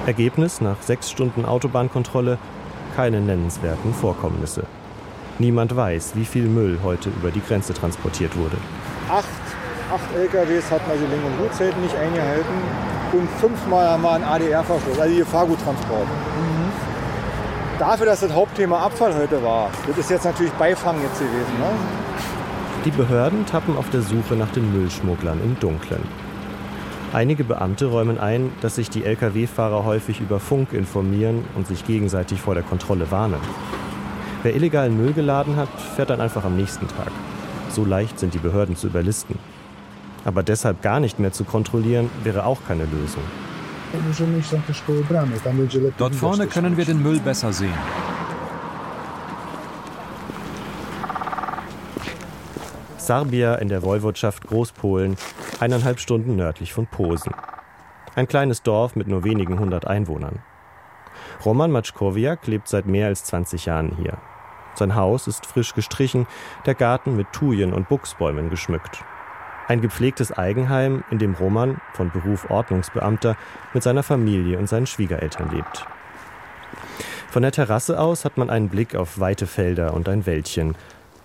Ergebnis 0.06 0.60
nach 0.60 0.80
sechs 0.82 1.10
Stunden 1.10 1.44
Autobahnkontrolle 1.44 2.38
keine 2.96 3.20
nennenswerten 3.20 3.94
Vorkommnisse. 3.94 4.64
Niemand 5.38 5.74
weiß, 5.74 6.12
wie 6.14 6.24
viel 6.24 6.44
Müll 6.44 6.78
heute 6.82 7.08
über 7.08 7.30
die 7.30 7.40
Grenze 7.40 7.72
transportiert 7.72 8.36
wurde. 8.36 8.56
Acht, 9.08 9.24
acht 9.92 10.16
LKWs 10.16 10.70
hatten 10.70 10.90
also 10.90 11.04
Ling- 11.04 11.24
und 11.24 11.38
Gutzeiten 11.38 11.80
nicht 11.80 11.96
eingehalten 11.96 12.54
und 13.12 13.28
fünfmal 13.40 13.88
haben 13.88 14.02
wir 14.02 14.12
einen 14.12 14.24
ADR-Verschluss, 14.24 14.98
also 14.98 15.16
Gefahrguttransport. 15.16 16.06
Mhm. 16.06 16.72
Dafür, 17.78 18.06
dass 18.06 18.20
das 18.20 18.32
Hauptthema 18.32 18.78
Abfall 18.78 19.14
heute 19.14 19.42
war, 19.42 19.70
das 19.86 19.98
ist 19.98 20.10
jetzt 20.10 20.24
natürlich 20.24 20.52
Beifang 20.52 21.00
jetzt 21.02 21.18
gewesen. 21.18 21.58
Ne? 21.58 22.01
Die 22.84 22.90
Behörden 22.90 23.46
tappen 23.46 23.76
auf 23.76 23.90
der 23.90 24.02
Suche 24.02 24.34
nach 24.34 24.50
den 24.50 24.72
Müllschmugglern 24.72 25.40
im 25.44 25.56
Dunkeln. 25.60 26.02
Einige 27.12 27.44
Beamte 27.44 27.86
räumen 27.86 28.18
ein, 28.18 28.50
dass 28.60 28.74
sich 28.74 28.90
die 28.90 29.04
Lkw-Fahrer 29.04 29.84
häufig 29.84 30.20
über 30.20 30.40
Funk 30.40 30.72
informieren 30.72 31.44
und 31.54 31.68
sich 31.68 31.86
gegenseitig 31.86 32.40
vor 32.40 32.54
der 32.54 32.64
Kontrolle 32.64 33.12
warnen. 33.12 33.38
Wer 34.42 34.56
illegalen 34.56 34.96
Müll 34.96 35.12
geladen 35.12 35.54
hat, 35.54 35.68
fährt 35.94 36.10
dann 36.10 36.20
einfach 36.20 36.44
am 36.44 36.56
nächsten 36.56 36.88
Tag. 36.88 37.12
So 37.70 37.84
leicht 37.84 38.18
sind 38.18 38.34
die 38.34 38.38
Behörden 38.38 38.74
zu 38.74 38.88
überlisten. 38.88 39.38
Aber 40.24 40.42
deshalb 40.42 40.82
gar 40.82 40.98
nicht 40.98 41.20
mehr 41.20 41.32
zu 41.32 41.44
kontrollieren, 41.44 42.10
wäre 42.24 42.44
auch 42.46 42.58
keine 42.66 42.84
Lösung. 42.86 43.22
Dort 45.98 46.14
vorne 46.16 46.46
können 46.48 46.76
wir 46.76 46.84
den 46.84 47.00
Müll 47.00 47.20
besser 47.20 47.52
sehen. 47.52 47.74
Sarbia 53.06 53.56
in 53.56 53.68
der 53.68 53.82
Woiwodschaft 53.82 54.46
Großpolen, 54.46 55.16
eineinhalb 55.58 55.98
Stunden 55.98 56.36
nördlich 56.36 56.72
von 56.72 56.86
Posen. 56.86 57.34
Ein 58.14 58.28
kleines 58.28 58.62
Dorf 58.62 58.94
mit 58.94 59.08
nur 59.08 59.24
wenigen 59.24 59.58
hundert 59.58 59.88
Einwohnern. 59.88 60.40
Roman 61.44 61.72
Matschkowiak 61.72 62.46
lebt 62.46 62.68
seit 62.68 62.86
mehr 62.86 63.08
als 63.08 63.24
20 63.24 63.66
Jahren 63.66 63.96
hier. 63.96 64.18
Sein 64.76 64.94
Haus 64.94 65.26
ist 65.26 65.46
frisch 65.46 65.74
gestrichen, 65.74 66.28
der 66.64 66.76
Garten 66.76 67.16
mit 67.16 67.32
Thujen 67.32 67.72
und 67.72 67.88
Buchsbäumen 67.88 68.50
geschmückt. 68.50 69.02
Ein 69.66 69.80
gepflegtes 69.80 70.30
Eigenheim, 70.30 71.02
in 71.10 71.18
dem 71.18 71.34
Roman, 71.34 71.80
von 71.94 72.12
Beruf 72.12 72.50
Ordnungsbeamter, 72.50 73.36
mit 73.74 73.82
seiner 73.82 74.04
Familie 74.04 74.58
und 74.58 74.68
seinen 74.68 74.86
Schwiegereltern 74.86 75.50
lebt. 75.50 75.86
Von 77.32 77.42
der 77.42 77.52
Terrasse 77.52 77.98
aus 77.98 78.24
hat 78.24 78.36
man 78.36 78.50
einen 78.50 78.68
Blick 78.68 78.94
auf 78.94 79.18
weite 79.18 79.46
Felder 79.46 79.94
und 79.94 80.08
ein 80.08 80.26
Wäldchen. 80.26 80.76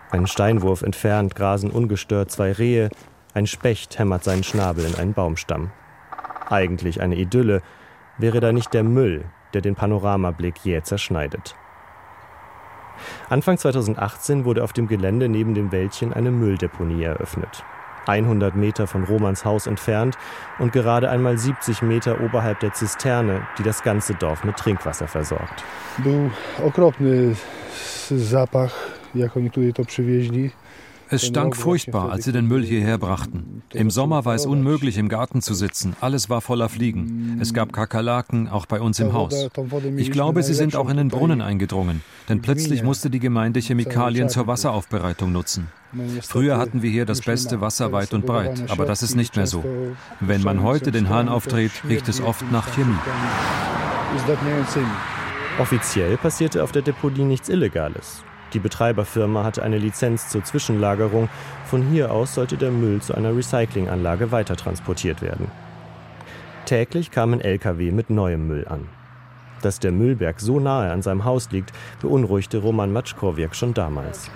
Einen 0.09 0.27
Steinwurf 0.27 0.83
entfernt 0.83 1.35
grasen 1.35 1.69
ungestört 1.69 2.31
zwei 2.31 2.51
Rehe, 2.51 2.89
ein 3.33 3.45
Specht 3.45 3.99
hämmert 3.99 4.23
seinen 4.23 4.43
Schnabel 4.43 4.85
in 4.85 4.95
einen 4.95 5.13
Baumstamm. 5.13 5.71
Eigentlich 6.49 7.01
eine 7.01 7.15
Idylle, 7.15 7.61
wäre 8.17 8.39
da 8.39 8.51
nicht 8.51 8.73
der 8.73 8.83
Müll, 8.83 9.25
der 9.53 9.61
den 9.61 9.75
Panoramablick 9.75 10.63
jäh 10.63 10.81
zerschneidet. 10.81 11.55
Anfang 13.29 13.57
2018 13.57 14.45
wurde 14.45 14.63
auf 14.63 14.73
dem 14.73 14.87
Gelände 14.87 15.29
neben 15.29 15.53
dem 15.53 15.71
Wäldchen 15.71 16.13
eine 16.13 16.31
Mülldeponie 16.31 17.03
eröffnet. 17.03 17.63
100 18.07 18.55
Meter 18.55 18.87
von 18.87 19.03
Romans 19.03 19.43
Haus 19.43 19.67
entfernt 19.67 20.17
und 20.59 20.71
gerade 20.71 21.09
einmal 21.09 21.37
70 21.37 21.81
Meter 21.81 22.21
oberhalb 22.21 22.61
der 22.61 22.73
Zisterne, 22.73 23.45
die 23.57 23.63
das 23.63 23.83
ganze 23.83 24.13
Dorf 24.15 24.45
mit 24.45 24.55
Trinkwasser 24.55 25.07
versorgt. 25.07 25.63
Był 25.97 26.31
okropny 26.63 27.35
zapach, 28.29 28.73
jak 29.17 29.37
oni 29.37 29.51
tutaj 29.51 29.73
to 29.73 29.85
przywieźli. 29.85 30.51
Es 31.09 31.21
stank 31.21 31.55
furchtbar, 31.55 32.11
als 32.11 32.25
sie 32.25 32.33
den 32.33 32.47
Müll 32.47 32.65
hierher 32.65 32.97
brachten. 32.97 33.61
Im 33.73 33.89
Sommer 33.89 34.25
war 34.25 34.35
es 34.35 34.45
unmöglich, 34.45 34.97
im 34.97 35.07
Garten 35.07 35.41
zu 35.41 35.53
sitzen. 35.53 35.95
Alles 36.01 36.29
war 36.29 36.41
voller 36.41 36.67
Fliegen. 36.67 37.37
Es 37.39 37.53
gab 37.53 37.71
Kakerlaken, 37.71 38.49
auch 38.49 38.65
bei 38.65 38.81
uns 38.81 38.99
im 38.99 39.13
Haus. 39.13 39.47
Ich 39.95 40.11
glaube, 40.11 40.43
sie 40.43 40.53
sind 40.53 40.75
auch 40.75 40.89
in 40.89 40.97
den 40.97 41.07
Brunnen 41.07 41.41
eingedrungen, 41.41 42.01
denn 42.27 42.41
plötzlich 42.41 42.83
musste 42.83 43.09
die 43.09 43.19
Gemeinde 43.19 43.61
Chemikalien 43.61 44.27
zur 44.27 44.47
Wasseraufbereitung 44.47 45.31
nutzen. 45.31 45.69
Früher 46.21 46.57
hatten 46.57 46.81
wir 46.81 46.89
hier 46.89 47.05
das 47.05 47.21
beste 47.21 47.61
Wasser 47.61 47.93
weit 47.93 48.13
und 48.13 48.25
breit, 48.25 48.69
aber 48.69 48.85
das 48.85 49.01
ist 49.01 49.15
nicht 49.15 49.37
mehr 49.37 49.47
so. 49.47 49.63
Wenn 50.19 50.41
man 50.41 50.61
heute 50.61 50.91
den 50.91 51.07
Hahn 51.07 51.29
aufdreht, 51.29 51.71
riecht 51.87 52.09
es 52.09 52.19
oft 52.19 52.51
nach 52.51 52.67
Chemie. 52.75 52.97
Offiziell 55.57 56.17
passierte 56.17 56.63
auf 56.63 56.73
der 56.73 56.81
Deponie 56.81 57.23
nichts 57.23 57.47
Illegales. 57.47 58.23
Die 58.53 58.59
Betreiberfirma 58.59 59.43
hatte 59.43 59.63
eine 59.63 59.77
Lizenz 59.77 60.29
zur 60.29 60.43
Zwischenlagerung. 60.43 61.29
Von 61.65 61.83
hier 61.83 62.11
aus 62.11 62.33
sollte 62.33 62.57
der 62.57 62.71
Müll 62.71 63.01
zu 63.01 63.13
einer 63.13 63.35
Recyclinganlage 63.35 64.31
weitertransportiert 64.31 65.21
werden. 65.21 65.51
Täglich 66.65 67.11
kamen 67.11 67.41
Lkw 67.41 67.91
mit 67.91 68.09
neuem 68.09 68.47
Müll 68.47 68.67
an. 68.67 68.87
Dass 69.61 69.79
der 69.79 69.91
Müllberg 69.91 70.39
so 70.39 70.59
nahe 70.59 70.91
an 70.91 71.01
seinem 71.01 71.25
Haus 71.25 71.49
liegt, 71.51 71.71
beunruhigte 72.01 72.59
Roman 72.59 72.91
Matschkowiak 72.91 73.55
schon 73.55 73.73
damals. 73.73 74.29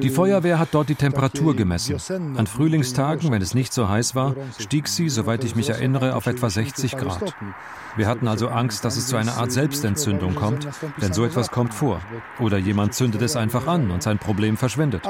Die 0.00 0.10
Feuerwehr 0.10 0.58
hat 0.58 0.68
dort 0.72 0.88
die 0.88 0.94
Temperatur 0.94 1.54
gemessen. 1.54 1.96
An 2.36 2.46
Frühlingstagen, 2.46 3.30
wenn 3.30 3.42
es 3.42 3.54
nicht 3.54 3.72
so 3.72 3.88
heiß 3.88 4.14
war, 4.14 4.34
stieg 4.58 4.88
sie, 4.88 5.08
soweit 5.08 5.44
ich 5.44 5.54
mich 5.56 5.70
erinnere, 5.70 6.14
auf 6.14 6.26
etwa 6.26 6.50
60 6.50 6.96
Grad. 6.96 7.34
Wir 7.96 8.08
hatten 8.08 8.26
also 8.26 8.48
Angst, 8.48 8.84
dass 8.84 8.96
es 8.96 9.06
zu 9.06 9.16
einer 9.16 9.36
Art 9.36 9.52
Selbstentzündung 9.52 10.34
kommt, 10.34 10.66
denn 11.00 11.12
so 11.12 11.24
etwas 11.24 11.50
kommt 11.50 11.72
vor. 11.72 12.00
Oder 12.40 12.58
jemand 12.58 12.94
zündet 12.94 13.22
es 13.22 13.36
einfach 13.36 13.66
an 13.66 13.90
und 13.90 14.02
sein 14.02 14.18
Problem 14.18 14.56
verschwindet. 14.56 15.02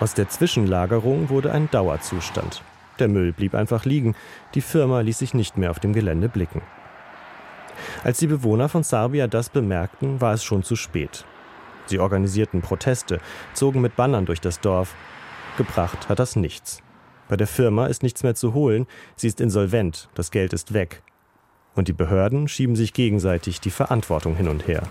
Aus 0.00 0.14
der 0.14 0.30
Zwischenlagerung 0.30 1.28
wurde 1.28 1.52
ein 1.52 1.70
Dauerzustand. 1.70 2.62
Der 2.98 3.08
Müll 3.08 3.32
blieb 3.32 3.54
einfach 3.54 3.84
liegen. 3.84 4.14
Die 4.54 4.62
Firma 4.62 5.00
ließ 5.00 5.18
sich 5.18 5.34
nicht 5.34 5.58
mehr 5.58 5.70
auf 5.70 5.78
dem 5.78 5.92
Gelände 5.92 6.30
blicken. 6.30 6.62
Als 8.02 8.18
die 8.18 8.26
Bewohner 8.26 8.70
von 8.70 8.82
Sarbia 8.82 9.26
das 9.26 9.50
bemerkten, 9.50 10.22
war 10.22 10.32
es 10.32 10.42
schon 10.42 10.62
zu 10.62 10.74
spät. 10.74 11.26
Sie 11.84 11.98
organisierten 11.98 12.62
Proteste, 12.62 13.20
zogen 13.52 13.82
mit 13.82 13.94
Bannern 13.94 14.24
durch 14.24 14.40
das 14.40 14.60
Dorf. 14.60 14.94
Gebracht 15.58 16.08
hat 16.08 16.18
das 16.18 16.34
nichts. 16.34 16.82
Bei 17.28 17.36
der 17.36 17.46
Firma 17.46 17.86
ist 17.86 18.02
nichts 18.02 18.22
mehr 18.22 18.34
zu 18.34 18.54
holen, 18.54 18.86
sie 19.16 19.28
ist 19.28 19.40
insolvent, 19.40 20.08
das 20.14 20.30
Geld 20.30 20.52
ist 20.52 20.72
weg. 20.72 21.02
Und 21.74 21.88
die 21.88 21.92
Behörden 21.92 22.48
schieben 22.48 22.74
sich 22.74 22.92
gegenseitig 22.92 23.60
die 23.60 23.70
Verantwortung 23.70 24.34
hin 24.34 24.48
und 24.48 24.66
her. 24.66 24.82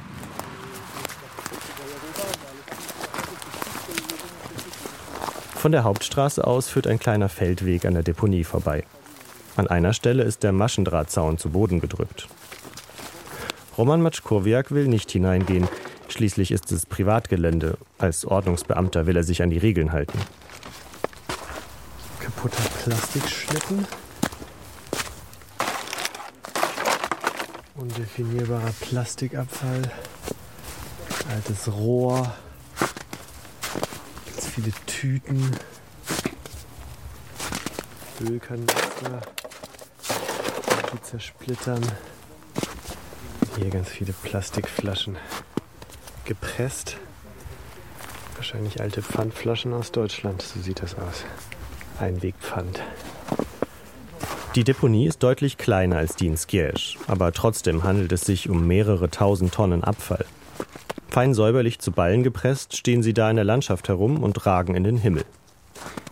Von 5.59 5.73
der 5.73 5.83
Hauptstraße 5.83 6.47
aus 6.47 6.69
führt 6.69 6.87
ein 6.87 6.99
kleiner 6.99 7.27
Feldweg 7.27 7.83
an 7.83 7.93
der 7.93 8.01
Deponie 8.01 8.45
vorbei. 8.45 8.85
An 9.57 9.67
einer 9.67 9.91
Stelle 9.91 10.23
ist 10.23 10.43
der 10.43 10.53
Maschendrahtzaun 10.53 11.37
zu 11.37 11.49
Boden 11.49 11.81
gedrückt. 11.81 12.29
Roman 13.77 14.01
Matschkowiak 14.01 14.71
will 14.71 14.87
nicht 14.87 15.11
hineingehen. 15.11 15.67
Schließlich 16.07 16.51
ist 16.51 16.71
es 16.71 16.85
Privatgelände. 16.85 17.77
Als 17.97 18.23
Ordnungsbeamter 18.23 19.05
will 19.05 19.17
er 19.17 19.23
sich 19.23 19.41
an 19.43 19.49
die 19.49 19.57
Regeln 19.57 19.91
halten. 19.91 20.17
Kaputter 22.21 22.63
Plastikschlitten. 22.81 23.85
Undefinierbarer 27.75 28.71
Plastikabfall. 28.79 29.81
Altes 31.35 31.69
Rohr. 31.69 32.33
Viele 34.61 34.73
Tüten. 34.87 35.51
Ölkanister. 38.29 39.21
Die 40.91 41.01
zersplittern. 41.01 41.81
Hier 43.55 43.69
ganz 43.69 43.87
viele 43.87 44.11
Plastikflaschen 44.11 45.15
gepresst. 46.25 46.97
Wahrscheinlich 48.35 48.81
alte 48.81 49.01
Pfandflaschen 49.01 49.71
aus 49.71 49.93
Deutschland, 49.93 50.41
so 50.41 50.59
sieht 50.59 50.81
das 50.81 50.95
aus. 50.95 51.23
Einwegpfand. 51.97 52.81
Die 54.55 54.65
Deponie 54.65 55.07
ist 55.07 55.23
deutlich 55.23 55.57
kleiner 55.57 55.95
als 55.95 56.17
die 56.17 56.27
in 56.27 56.35
Skierz, 56.35 56.95
aber 57.07 57.31
trotzdem 57.31 57.85
handelt 57.85 58.11
es 58.11 58.21
sich 58.21 58.49
um 58.49 58.67
mehrere 58.67 59.09
tausend 59.09 59.53
Tonnen 59.53 59.85
Abfall. 59.85 60.25
Fein 61.19 61.33
säuberlich 61.33 61.79
zu 61.79 61.91
Ballen 61.91 62.23
gepresst 62.23 62.77
stehen 62.77 63.03
sie 63.03 63.13
da 63.13 63.29
in 63.29 63.35
der 63.35 63.43
Landschaft 63.43 63.89
herum 63.89 64.23
und 64.23 64.45
ragen 64.45 64.73
in 64.73 64.85
den 64.85 64.95
Himmel. 64.95 65.25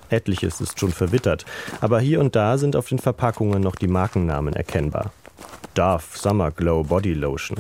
Etliches 0.10 0.60
ist 0.60 0.82
schon 0.82 0.92
verwittert, 0.92 1.46
aber 1.80 2.02
hier 2.02 2.20
und 2.20 2.36
da 2.36 2.58
sind 2.58 2.76
auf 2.76 2.90
den 2.90 3.00
Verpackungen 3.00 3.62
noch 3.62 3.78
die 3.78 3.88
Markennamen 3.88 4.54
erkennbar. 4.54 5.14
Dove 5.76 6.04
Summer 6.14 6.52
Glow 6.52 6.84
Body 6.84 7.14
Lotion, 7.14 7.58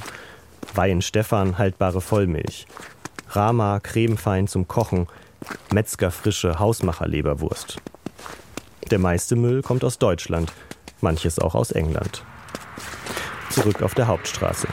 Wein 0.75 1.01
Stefan 1.01 1.58
haltbare 1.58 2.01
Vollmilch, 2.01 2.68
Rama 3.30 3.80
cremefein 3.80 4.50
zum 4.50 4.68
Kochen, 4.68 5.08
Metzger 5.72 6.12
frische 6.12 6.60
Hausmacher-Leberwurst. 6.60 7.77
Der 8.92 9.00
meiste 9.00 9.38
Müll 9.38 9.62
kommt 9.62 9.86
aus 9.86 9.98
Deutschland, 10.00 10.51
manches 11.00 11.39
auch 11.39 11.56
aus 11.56 11.72
England. 11.72 12.25
Zurück 13.51 13.82
auf 13.82 13.94
der 13.94 14.08
Hauptstraße. 14.08 14.68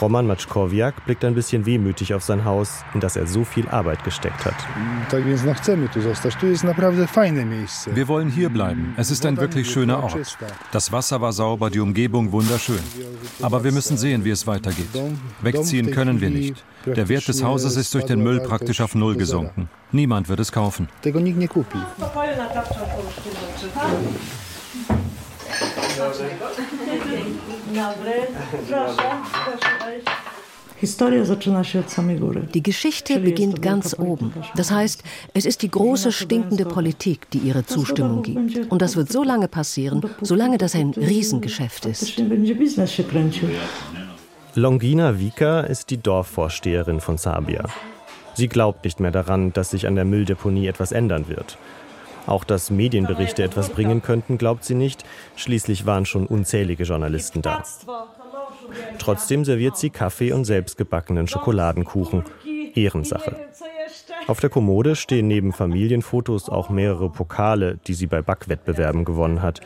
Roman 0.00 0.26
Matschkowiak 0.26 1.04
blickt 1.04 1.24
ein 1.24 1.34
bisschen 1.34 1.66
wehmütig 1.66 2.14
auf 2.14 2.22
sein 2.22 2.44
Haus, 2.44 2.84
in 2.94 3.00
das 3.00 3.16
er 3.16 3.26
so 3.26 3.44
viel 3.44 3.68
Arbeit 3.68 4.02
gesteckt 4.04 4.44
hat. 4.46 4.54
Wir 7.94 8.08
wollen 8.08 8.30
hier 8.30 8.48
bleiben. 8.48 8.94
Es 8.96 9.10
ist 9.10 9.26
ein 9.26 9.36
wirklich 9.36 9.70
schöner 9.70 10.02
Ort. 10.02 10.16
Das 10.72 10.90
Wasser 10.90 11.20
war 11.20 11.32
sauber, 11.32 11.68
die 11.68 11.80
Umgebung 11.80 12.32
wunderschön. 12.32 12.80
Aber 13.42 13.62
wir 13.62 13.72
müssen 13.72 13.98
sehen, 13.98 14.24
wie 14.24 14.30
es 14.30 14.46
weitergeht. 14.46 14.88
Wegziehen 15.42 15.90
können 15.90 16.20
wir 16.20 16.30
nicht. 16.30 16.64
Der 16.86 17.08
Wert 17.08 17.28
des 17.28 17.44
Hauses 17.44 17.76
ist 17.76 17.92
durch 17.92 18.04
den 18.04 18.22
Müll 18.22 18.40
praktisch 18.40 18.80
auf 18.80 18.94
Null 18.94 19.16
gesunken. 19.16 19.68
Niemand 19.92 20.28
wird 20.28 20.40
es 20.40 20.50
kaufen. 20.50 20.88
Die 32.54 32.62
Geschichte 32.62 33.20
beginnt 33.20 33.62
ganz 33.62 33.98
oben. 33.98 34.32
Das 34.56 34.70
heißt, 34.70 35.02
es 35.34 35.44
ist 35.44 35.62
die 35.62 35.70
große 35.70 36.10
stinkende 36.10 36.64
Politik, 36.64 37.30
die 37.30 37.38
ihre 37.38 37.66
Zustimmung 37.66 38.22
gibt. 38.22 38.70
Und 38.70 38.80
das 38.80 38.96
wird 38.96 39.12
so 39.12 39.22
lange 39.22 39.48
passieren, 39.48 40.02
solange 40.22 40.58
das 40.58 40.74
ein 40.74 40.90
Riesengeschäft 40.90 41.86
ist. 41.86 42.18
Longina 44.54 45.18
Vika 45.18 45.60
ist 45.60 45.90
die 45.90 45.98
Dorfvorsteherin 45.98 47.00
von 47.00 47.18
Sabia. 47.18 47.66
Sie 48.34 48.48
glaubt 48.48 48.84
nicht 48.84 49.00
mehr 49.00 49.10
daran, 49.10 49.52
dass 49.52 49.70
sich 49.70 49.86
an 49.86 49.96
der 49.96 50.04
Mülldeponie 50.04 50.66
etwas 50.66 50.92
ändern 50.92 51.28
wird. 51.28 51.58
Auch 52.26 52.44
dass 52.44 52.70
Medienberichte 52.70 53.42
etwas 53.42 53.70
bringen 53.70 54.02
könnten, 54.02 54.38
glaubt 54.38 54.64
sie 54.64 54.74
nicht. 54.74 55.04
Schließlich 55.36 55.86
waren 55.86 56.06
schon 56.06 56.26
unzählige 56.26 56.84
Journalisten 56.84 57.42
da. 57.42 57.62
Trotzdem 58.98 59.44
serviert 59.44 59.76
sie 59.76 59.90
Kaffee 59.90 60.32
und 60.32 60.44
selbstgebackenen 60.44 61.26
Schokoladenkuchen. 61.26 62.24
Ehrensache. 62.74 63.36
Auf 64.26 64.40
der 64.40 64.50
Kommode 64.50 64.94
stehen 64.96 65.26
neben 65.26 65.52
Familienfotos 65.52 66.48
auch 66.48 66.70
mehrere 66.70 67.10
Pokale, 67.10 67.78
die 67.86 67.94
sie 67.94 68.06
bei 68.06 68.22
Backwettbewerben 68.22 69.04
gewonnen 69.04 69.42
hat. 69.42 69.60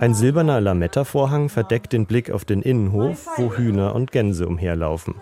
Ein 0.00 0.14
silberner 0.14 0.60
Lametta-Vorhang 0.60 1.48
verdeckt 1.48 1.92
den 1.92 2.06
Blick 2.06 2.30
auf 2.30 2.44
den 2.44 2.62
Innenhof, 2.62 3.26
wo 3.36 3.52
Hühner 3.52 3.94
und 3.94 4.12
Gänse 4.12 4.46
umherlaufen. 4.46 5.16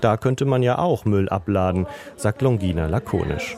Da 0.00 0.16
könnte 0.16 0.44
man 0.44 0.62
ja 0.62 0.78
auch 0.78 1.04
Müll 1.04 1.28
abladen, 1.28 1.86
sagt 2.16 2.42
Longina 2.42 2.86
lakonisch. 2.86 3.56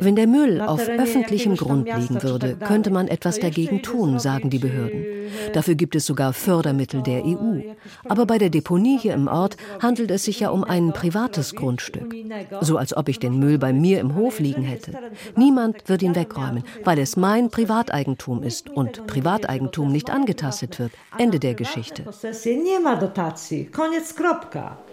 Wenn 0.00 0.16
der 0.16 0.26
Müll 0.26 0.60
auf 0.60 0.88
öffentlichem 0.88 1.56
Grund 1.56 1.86
liegen 1.86 2.22
würde, 2.22 2.56
könnte 2.56 2.90
man 2.90 3.08
etwas 3.08 3.38
dagegen 3.38 3.82
tun, 3.82 4.18
sagen 4.18 4.50
die 4.50 4.58
Behörden. 4.58 5.17
Dafür 5.52 5.74
gibt 5.74 5.94
es 5.94 6.06
sogar 6.06 6.32
Fördermittel 6.32 7.02
der 7.02 7.24
EU. 7.24 7.60
Aber 8.08 8.26
bei 8.26 8.38
der 8.38 8.50
Deponie 8.50 8.98
hier 8.98 9.14
im 9.14 9.28
Ort 9.28 9.56
handelt 9.80 10.10
es 10.10 10.24
sich 10.24 10.40
ja 10.40 10.50
um 10.50 10.64
ein 10.64 10.92
privates 10.92 11.54
Grundstück. 11.54 12.14
So 12.60 12.76
als 12.76 12.96
ob 12.96 13.08
ich 13.08 13.18
den 13.18 13.38
Müll 13.38 13.58
bei 13.58 13.72
mir 13.72 14.00
im 14.00 14.14
Hof 14.14 14.38
liegen 14.38 14.62
hätte. 14.62 14.92
Niemand 15.36 15.88
wird 15.88 16.02
ihn 16.02 16.14
wegräumen, 16.14 16.64
weil 16.84 16.98
es 16.98 17.16
mein 17.16 17.50
Privateigentum 17.50 18.42
ist 18.42 18.70
und 18.70 19.06
Privateigentum 19.06 19.90
nicht 19.90 20.10
angetastet 20.10 20.78
wird. 20.78 20.92
Ende 21.18 21.38
der 21.38 21.54
Geschichte. 21.54 22.04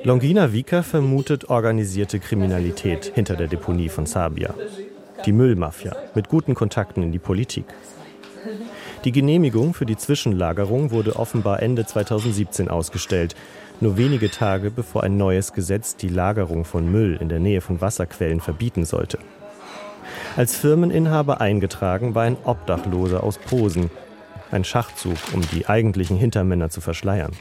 Longina 0.03 0.53
Vika 0.53 0.83
vermutet 0.83 1.49
organisierte 1.49 2.19
Kriminalität. 2.19 2.55
Kriminalität 2.55 3.11
hinter 3.15 3.35
der 3.35 3.47
Deponie 3.47 3.89
von 3.89 4.05
Sabia. 4.05 4.53
Die 5.25 5.31
Müllmafia 5.31 5.95
mit 6.13 6.29
guten 6.29 6.53
Kontakten 6.53 7.03
in 7.03 7.11
die 7.11 7.19
Politik. 7.19 7.65
Die 9.05 9.11
Genehmigung 9.11 9.75
für 9.75 9.85
die 9.85 9.97
Zwischenlagerung 9.97 10.89
wurde 10.89 11.15
offenbar 11.15 11.61
Ende 11.61 11.85
2017 11.85 12.69
ausgestellt, 12.69 13.35
nur 13.79 13.97
wenige 13.97 14.31
Tage 14.31 14.71
bevor 14.71 15.03
ein 15.03 15.15
neues 15.15 15.53
Gesetz 15.53 15.95
die 15.95 16.09
Lagerung 16.09 16.65
von 16.65 16.91
Müll 16.91 17.15
in 17.21 17.29
der 17.29 17.37
Nähe 17.37 17.61
von 17.61 17.81
Wasserquellen 17.81 18.41
verbieten 18.41 18.83
sollte. 18.83 19.19
Als 20.35 20.55
Firmeninhaber 20.55 21.39
eingetragen 21.39 22.15
war 22.15 22.23
ein 22.23 22.35
Obdachloser 22.45 23.23
aus 23.23 23.37
Posen, 23.37 23.91
ein 24.49 24.63
Schachzug, 24.63 25.17
um 25.33 25.41
die 25.51 25.67
eigentlichen 25.67 26.17
Hintermänner 26.17 26.71
zu 26.71 26.81
verschleiern. 26.81 27.31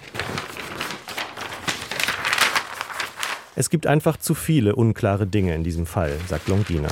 Es 3.57 3.71
gibt 3.71 3.87
einfach 3.87 4.19
zu 4.19 4.35
viele 4.35 4.77
unklare 4.77 5.27
Dinge 5.27 5.55
in 5.55 5.65
diesem 5.65 5.87
Fall, 5.87 6.13
sagt 6.29 6.47
Longina. 6.49 6.91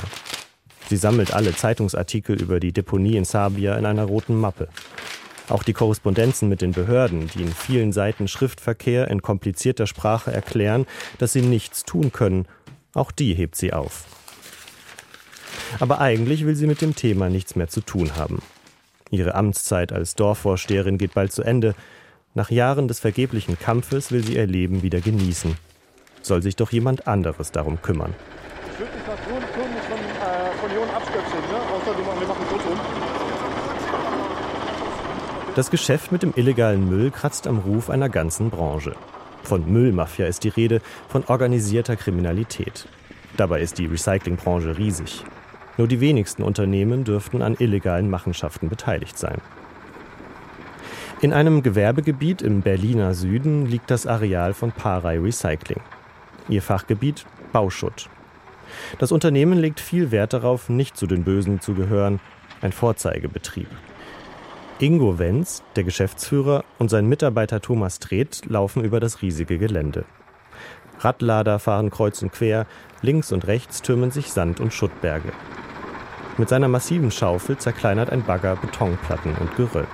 Sie 0.89 0.97
sammelt 0.97 1.33
alle 1.33 1.55
Zeitungsartikel 1.55 2.41
über 2.41 2.59
die 2.59 2.71
Deponie 2.71 3.15
in 3.15 3.25
Sabia 3.25 3.77
in 3.77 3.85
einer 3.85 4.05
roten 4.05 4.39
Mappe. 4.39 4.67
Auch 5.49 5.63
die 5.63 5.73
Korrespondenzen 5.73 6.49
mit 6.49 6.61
den 6.61 6.71
Behörden, 6.71 7.29
die 7.33 7.41
in 7.41 7.53
vielen 7.53 7.91
Seiten 7.91 8.27
Schriftverkehr 8.27 9.09
in 9.09 9.21
komplizierter 9.21 9.87
Sprache 9.87 10.31
erklären, 10.31 10.85
dass 11.17 11.33
sie 11.33 11.41
nichts 11.41 11.83
tun 11.83 12.11
können, 12.11 12.47
auch 12.93 13.11
die 13.11 13.33
hebt 13.33 13.55
sie 13.55 13.73
auf. 13.73 14.05
Aber 15.79 15.99
eigentlich 15.99 16.45
will 16.45 16.55
sie 16.55 16.67
mit 16.67 16.81
dem 16.81 16.95
Thema 16.95 17.29
nichts 17.29 17.55
mehr 17.55 17.67
zu 17.67 17.81
tun 17.81 18.15
haben. 18.15 18.41
Ihre 19.09 19.35
Amtszeit 19.35 19.91
als 19.91 20.15
Dorfvorsteherin 20.15 20.97
geht 20.97 21.13
bald 21.13 21.31
zu 21.31 21.43
Ende. 21.43 21.75
Nach 22.35 22.49
Jahren 22.49 22.87
des 22.87 22.99
vergeblichen 22.99 23.59
Kampfes 23.59 24.11
will 24.11 24.23
sie 24.23 24.35
ihr 24.35 24.47
Leben 24.47 24.81
wieder 24.81 25.01
genießen 25.01 25.55
soll 26.25 26.41
sich 26.41 26.55
doch 26.55 26.71
jemand 26.71 27.07
anderes 27.07 27.51
darum 27.51 27.81
kümmern. 27.81 28.13
Ich 28.71 28.79
würde 28.79 28.93
mich 28.93 29.07
nach 29.07 29.15
Ton 29.15 29.41
von, 29.53 29.99
äh, 29.99 30.51
von 30.59 30.73
Jon 30.73 30.89
abstöpseln, 30.89 31.43
ne? 31.51 31.59
außer 31.75 31.97
wir 31.97 32.27
machen 32.27 32.45
kurz 32.49 32.63
um. 32.65 32.79
Das 35.55 35.69
Geschäft 35.69 36.11
mit 36.11 36.23
dem 36.23 36.33
illegalen 36.35 36.89
Müll 36.89 37.11
kratzt 37.11 37.45
am 37.45 37.59
Ruf 37.59 37.91
einer 37.91 38.09
ganzen 38.09 38.49
Branche. 38.49 38.95
Von 39.43 39.71
Müllmafia 39.71 40.25
ist 40.25 40.43
die 40.43 40.49
Rede, 40.49 40.81
von 41.09 41.23
organisierter 41.25 41.95
Kriminalität. 41.95 42.87
Dabei 43.37 43.61
ist 43.61 43.77
die 43.77 43.85
Recyclingbranche 43.85 44.79
riesig. 44.79 45.23
Nur 45.77 45.87
die 45.87 45.99
wenigsten 45.99 46.41
Unternehmen 46.41 47.03
dürften 47.03 47.43
an 47.43 47.55
illegalen 47.59 48.09
Machenschaften 48.09 48.67
beteiligt 48.67 49.15
sein. 49.15 49.41
In 51.21 51.33
einem 51.33 51.61
Gewerbegebiet 51.61 52.41
im 52.41 52.61
Berliner 52.61 53.13
Süden 53.13 53.67
liegt 53.67 53.91
das 53.91 54.07
Areal 54.07 54.55
von 54.55 54.71
Parei 54.71 55.19
Recycling. 55.19 55.81
Ihr 56.49 56.63
Fachgebiet 56.63 57.27
Bauschutt. 57.51 58.09
Das 58.97 59.11
Unternehmen 59.11 59.59
legt 59.59 59.79
viel 59.79 60.09
Wert 60.09 60.33
darauf, 60.33 60.69
nicht 60.69 60.97
zu 60.97 61.05
den 61.05 61.23
Bösen 61.23 61.61
zu 61.61 61.75
gehören, 61.75 62.19
ein 62.61 62.71
Vorzeigebetrieb. 62.71 63.67
Ingo 64.79 65.19
Wenz, 65.19 65.61
der 65.75 65.83
Geschäftsführer, 65.83 66.63
und 66.79 66.89
sein 66.89 67.07
Mitarbeiter 67.07 67.61
Thomas 67.61 67.99
Treht 67.99 68.41
laufen 68.47 68.83
über 68.83 68.99
das 68.99 69.21
riesige 69.21 69.57
Gelände. 69.59 70.03
Radlader 70.99 71.59
fahren 71.59 71.91
kreuz 71.91 72.21
und 72.21 72.31
quer, 72.31 72.65
links 73.01 73.31
und 73.31 73.45
rechts 73.47 73.81
türmen 73.81 74.09
sich 74.09 74.31
Sand- 74.31 74.59
und 74.59 74.73
Schuttberge. 74.73 75.31
Mit 76.37 76.49
seiner 76.49 76.67
massiven 76.67 77.11
Schaufel 77.11 77.57
zerkleinert 77.57 78.09
ein 78.09 78.23
Bagger 78.23 78.55
Betonplatten 78.55 79.35
und 79.39 79.55
Geröll. 79.55 79.87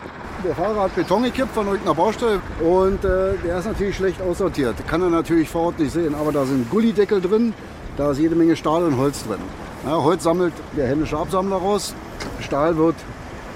Der 0.45 0.55
Fahrer 0.55 0.83
hat 0.83 0.95
Beton 0.95 1.23
gekippt 1.23 1.53
von 1.53 1.65
irgendeiner 1.65 1.95
Baustelle 1.95 2.39
und 2.61 3.03
äh, 3.03 3.33
der 3.43 3.59
ist 3.59 3.65
natürlich 3.65 3.97
schlecht 3.97 4.21
aussortiert. 4.21 4.75
Kann 4.87 5.01
er 5.01 5.09
natürlich 5.09 5.49
vor 5.49 5.63
Ort 5.63 5.79
nicht 5.79 5.91
sehen, 5.91 6.15
aber 6.15 6.31
da 6.31 6.45
sind 6.45 6.69
Gullideckel 6.69 7.19
drin, 7.19 7.53
da 7.97 8.11
ist 8.11 8.19
jede 8.19 8.35
Menge 8.35 8.55
Stahl 8.55 8.83
und 8.83 8.97
Holz 8.97 9.25
drin. 9.27 9.39
Ja, 9.85 10.01
Holz 10.01 10.23
sammelt 10.23 10.53
der 10.77 10.87
händische 10.87 11.17
Absammler 11.17 11.57
raus, 11.57 11.93
Stahl 12.39 12.77
wird 12.77 12.95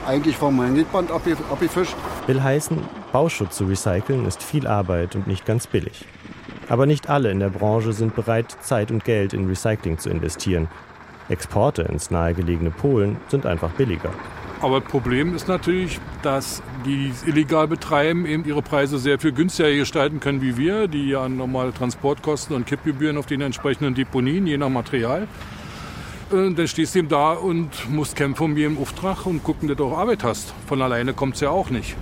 eigentlich 0.05 0.37
vom 0.37 0.57
Magnetband 0.57 1.11
abgefischt. 1.11 1.95
Will 2.27 2.41
heißen, 2.41 2.77
Bauschutt 3.11 3.53
zu 3.53 3.65
recyceln 3.65 4.25
ist 4.25 4.41
viel 4.41 4.67
Arbeit 4.67 5.15
und 5.15 5.27
nicht 5.27 5.45
ganz 5.45 5.67
billig. 5.67 6.05
Aber 6.69 6.85
nicht 6.85 7.09
alle 7.09 7.31
in 7.31 7.39
der 7.39 7.49
Branche 7.49 7.93
sind 7.93 8.15
bereit, 8.15 8.55
Zeit 8.61 8.91
und 8.91 9.03
Geld 9.03 9.33
in 9.33 9.47
Recycling 9.47 9.97
zu 9.97 10.09
investieren. 10.09 10.67
Exporte 11.29 11.83
ins 11.83 12.11
nahegelegene 12.11 12.71
Polen 12.71 13.17
sind 13.27 13.45
einfach 13.45 13.71
billiger. 13.71 14.11
Aber 14.63 14.79
das 14.79 14.89
Problem 14.89 15.35
ist 15.35 15.49
natürlich, 15.49 15.99
dass 16.21 16.63
die, 16.85 16.95
die 16.95 17.09
es 17.09 17.23
illegal 17.27 17.67
betreiben, 17.67 18.25
eben 18.25 18.45
ihre 18.45 18.61
Preise 18.61 18.97
sehr 18.97 19.19
viel 19.19 19.33
günstiger 19.33 19.73
gestalten 19.73 20.21
können 20.21 20.41
wie 20.41 20.55
wir, 20.55 20.87
die 20.87 21.09
ja 21.09 21.27
normale 21.27 21.73
Transportkosten 21.73 22.55
und 22.55 22.65
Kippgebühren 22.65 23.17
auf 23.17 23.25
den 23.25 23.41
entsprechenden 23.41 23.93
Deponien, 23.93 24.47
je 24.47 24.57
nach 24.57 24.69
Material. 24.69 25.27
Und 26.29 26.57
dann 26.57 26.67
stehst 26.67 26.95
du 26.95 26.99
ihm 26.99 27.09
da 27.09 27.33
und 27.33 27.89
musst 27.89 28.15
kämpfen 28.15 28.43
um 28.43 28.57
jeden 28.57 28.77
Auftrag 28.77 29.25
und 29.25 29.43
gucken, 29.43 29.67
dass 29.67 29.77
du 29.77 29.85
auch 29.85 29.97
Arbeit 29.97 30.23
hast. 30.23 30.53
Von 30.67 30.81
alleine 30.81 31.13
kommt 31.13 31.35
es 31.35 31.41
ja 31.41 31.49
auch 31.49 31.69
nicht. 31.69 31.95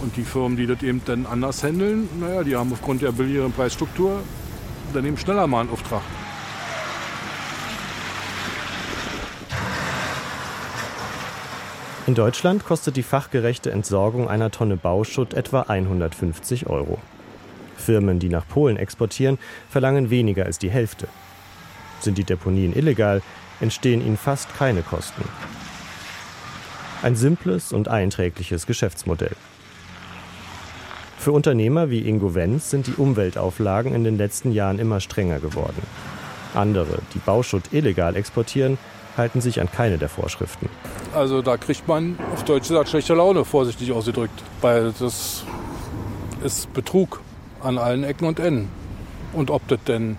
Und 0.00 0.16
die 0.16 0.24
Firmen, 0.24 0.56
die 0.56 0.66
das 0.66 0.82
eben 0.82 1.02
dann 1.04 1.26
anders 1.26 1.62
handeln, 1.62 2.08
naja, 2.18 2.42
die 2.44 2.56
haben 2.56 2.72
aufgrund 2.72 3.02
der 3.02 3.12
billigeren 3.12 3.52
Preisstruktur 3.52 4.20
dann 4.92 5.04
eben 5.04 5.16
schneller 5.16 5.46
mal 5.46 5.60
einen 5.60 5.70
Auftrag. 5.70 6.02
In 12.06 12.14
Deutschland 12.16 12.64
kostet 12.64 12.96
die 12.96 13.04
fachgerechte 13.04 13.70
Entsorgung 13.70 14.28
einer 14.28 14.50
Tonne 14.50 14.76
Bauschutt 14.76 15.34
etwa 15.34 15.62
150 15.62 16.66
Euro. 16.66 16.98
Firmen, 17.76 18.18
die 18.18 18.28
nach 18.28 18.46
Polen 18.48 18.76
exportieren, 18.76 19.38
verlangen 19.70 20.10
weniger 20.10 20.44
als 20.46 20.58
die 20.58 20.70
Hälfte, 20.70 21.06
sind 22.02 22.18
die 22.18 22.24
Deponien 22.24 22.74
illegal, 22.74 23.22
entstehen 23.60 24.04
ihnen 24.04 24.16
fast 24.16 24.54
keine 24.56 24.82
Kosten. 24.82 25.22
Ein 27.02 27.16
simples 27.16 27.72
und 27.72 27.88
einträgliches 27.88 28.66
Geschäftsmodell. 28.66 29.36
Für 31.18 31.32
Unternehmer 31.32 31.88
wie 31.90 32.00
Ingo 32.08 32.34
Wenz 32.34 32.70
sind 32.70 32.88
die 32.88 32.94
Umweltauflagen 32.94 33.94
in 33.94 34.02
den 34.02 34.18
letzten 34.18 34.50
Jahren 34.50 34.80
immer 34.80 34.98
strenger 34.98 35.38
geworden. 35.38 35.80
Andere, 36.54 36.98
die 37.14 37.20
Bauschutt 37.20 37.72
illegal 37.72 38.16
exportieren, 38.16 38.76
halten 39.16 39.40
sich 39.40 39.60
an 39.60 39.70
keine 39.70 39.98
der 39.98 40.08
Vorschriften. 40.08 40.68
Also 41.14 41.40
da 41.42 41.56
kriegt 41.56 41.86
man 41.86 42.18
auf 42.32 42.44
Deutsch 42.44 42.68
gesagt 42.68 42.88
schlechte 42.88 43.14
Laune, 43.14 43.44
vorsichtig 43.44 43.92
ausgedrückt, 43.92 44.42
weil 44.60 44.92
das 44.98 45.44
ist 46.42 46.72
Betrug 46.72 47.20
an 47.60 47.78
allen 47.78 48.02
Ecken 48.02 48.26
und 48.26 48.40
Enden. 48.40 48.68
Und 49.32 49.50
ob 49.50 49.66
das 49.68 49.78
denn 49.86 50.16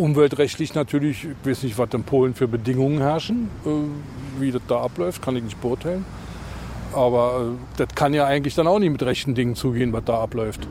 umweltrechtlich 0.00 0.74
natürlich, 0.74 1.24
ich 1.24 1.48
weiß 1.48 1.62
nicht, 1.62 1.78
was 1.78 1.90
in 1.92 2.04
Polen 2.04 2.34
für 2.34 2.48
Bedingungen 2.48 2.98
herrschen, 2.98 3.50
äh, 3.66 4.40
wie 4.40 4.50
das 4.50 4.62
da 4.66 4.80
abläuft, 4.80 5.20
kann 5.22 5.36
ich 5.36 5.42
nicht 5.42 5.60
beurteilen. 5.60 6.04
Aber 6.94 7.52
äh, 7.52 7.76
das 7.76 7.94
kann 7.94 8.14
ja 8.14 8.26
eigentlich 8.26 8.54
dann 8.54 8.66
auch 8.66 8.78
nicht 8.78 8.90
mit 8.90 9.02
rechten 9.02 9.34
Dingen 9.34 9.54
zugehen, 9.54 9.92
was 9.92 10.04
da 10.04 10.20
abläuft. 10.20 10.66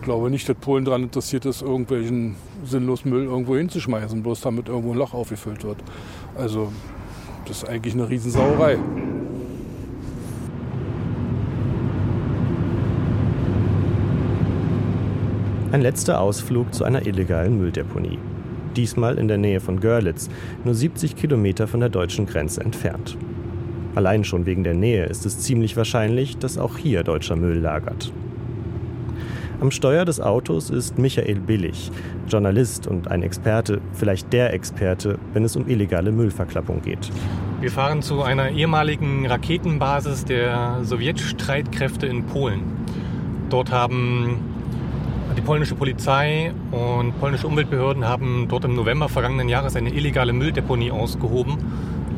Ich 0.00 0.04
glaube 0.04 0.28
nicht, 0.28 0.48
dass 0.48 0.56
Polen 0.56 0.84
daran 0.84 1.04
interessiert 1.04 1.46
ist, 1.46 1.62
irgendwelchen 1.62 2.34
sinnlosen 2.64 3.10
Müll 3.10 3.24
irgendwo 3.24 3.56
hinzuschmeißen, 3.56 4.22
bloß 4.22 4.40
damit 4.40 4.68
irgendwo 4.68 4.92
ein 4.92 4.98
Loch 4.98 5.14
aufgefüllt 5.14 5.64
wird. 5.64 5.78
Also 6.36 6.72
das 7.46 7.58
ist 7.58 7.68
eigentlich 7.68 7.94
eine 7.94 8.08
Riesensauerei. 8.10 8.78
Ein 15.72 15.80
letzter 15.80 16.20
Ausflug 16.20 16.74
zu 16.74 16.84
einer 16.84 17.06
illegalen 17.06 17.58
Mülldeponie. 17.58 18.18
Diesmal 18.76 19.18
in 19.18 19.28
der 19.28 19.38
Nähe 19.38 19.60
von 19.60 19.80
Görlitz, 19.80 20.28
nur 20.64 20.74
70 20.74 21.16
Kilometer 21.16 21.66
von 21.66 21.80
der 21.80 21.88
deutschen 21.88 22.26
Grenze 22.26 22.60
entfernt. 22.60 23.16
Allein 23.94 24.24
schon 24.24 24.46
wegen 24.46 24.64
der 24.64 24.74
Nähe 24.74 25.06
ist 25.06 25.24
es 25.24 25.38
ziemlich 25.38 25.76
wahrscheinlich, 25.76 26.36
dass 26.38 26.58
auch 26.58 26.76
hier 26.76 27.04
deutscher 27.04 27.36
Müll 27.36 27.58
lagert. 27.58 28.12
Am 29.60 29.70
Steuer 29.70 30.04
des 30.04 30.20
Autos 30.20 30.68
ist 30.68 30.98
Michael 30.98 31.36
Billig, 31.36 31.92
Journalist 32.28 32.88
und 32.88 33.08
ein 33.08 33.22
Experte, 33.22 33.80
vielleicht 33.92 34.32
der 34.32 34.52
Experte, 34.52 35.18
wenn 35.32 35.44
es 35.44 35.54
um 35.54 35.68
illegale 35.68 36.10
Müllverklappung 36.10 36.82
geht. 36.82 37.10
Wir 37.60 37.70
fahren 37.70 38.02
zu 38.02 38.22
einer 38.22 38.50
ehemaligen 38.50 39.26
Raketenbasis 39.26 40.24
der 40.24 40.80
Sowjetstreitkräfte 40.82 42.06
in 42.06 42.26
Polen. 42.26 42.62
Dort 43.48 43.70
haben 43.70 44.53
die 45.36 45.40
polnische 45.40 45.74
Polizei 45.74 46.52
und 46.70 47.18
polnische 47.18 47.46
Umweltbehörden 47.46 48.06
haben 48.06 48.46
dort 48.48 48.64
im 48.64 48.74
November 48.74 49.08
vergangenen 49.08 49.48
Jahres 49.48 49.74
eine 49.76 49.90
illegale 49.90 50.32
Mülldeponie 50.32 50.90
ausgehoben 50.90 51.56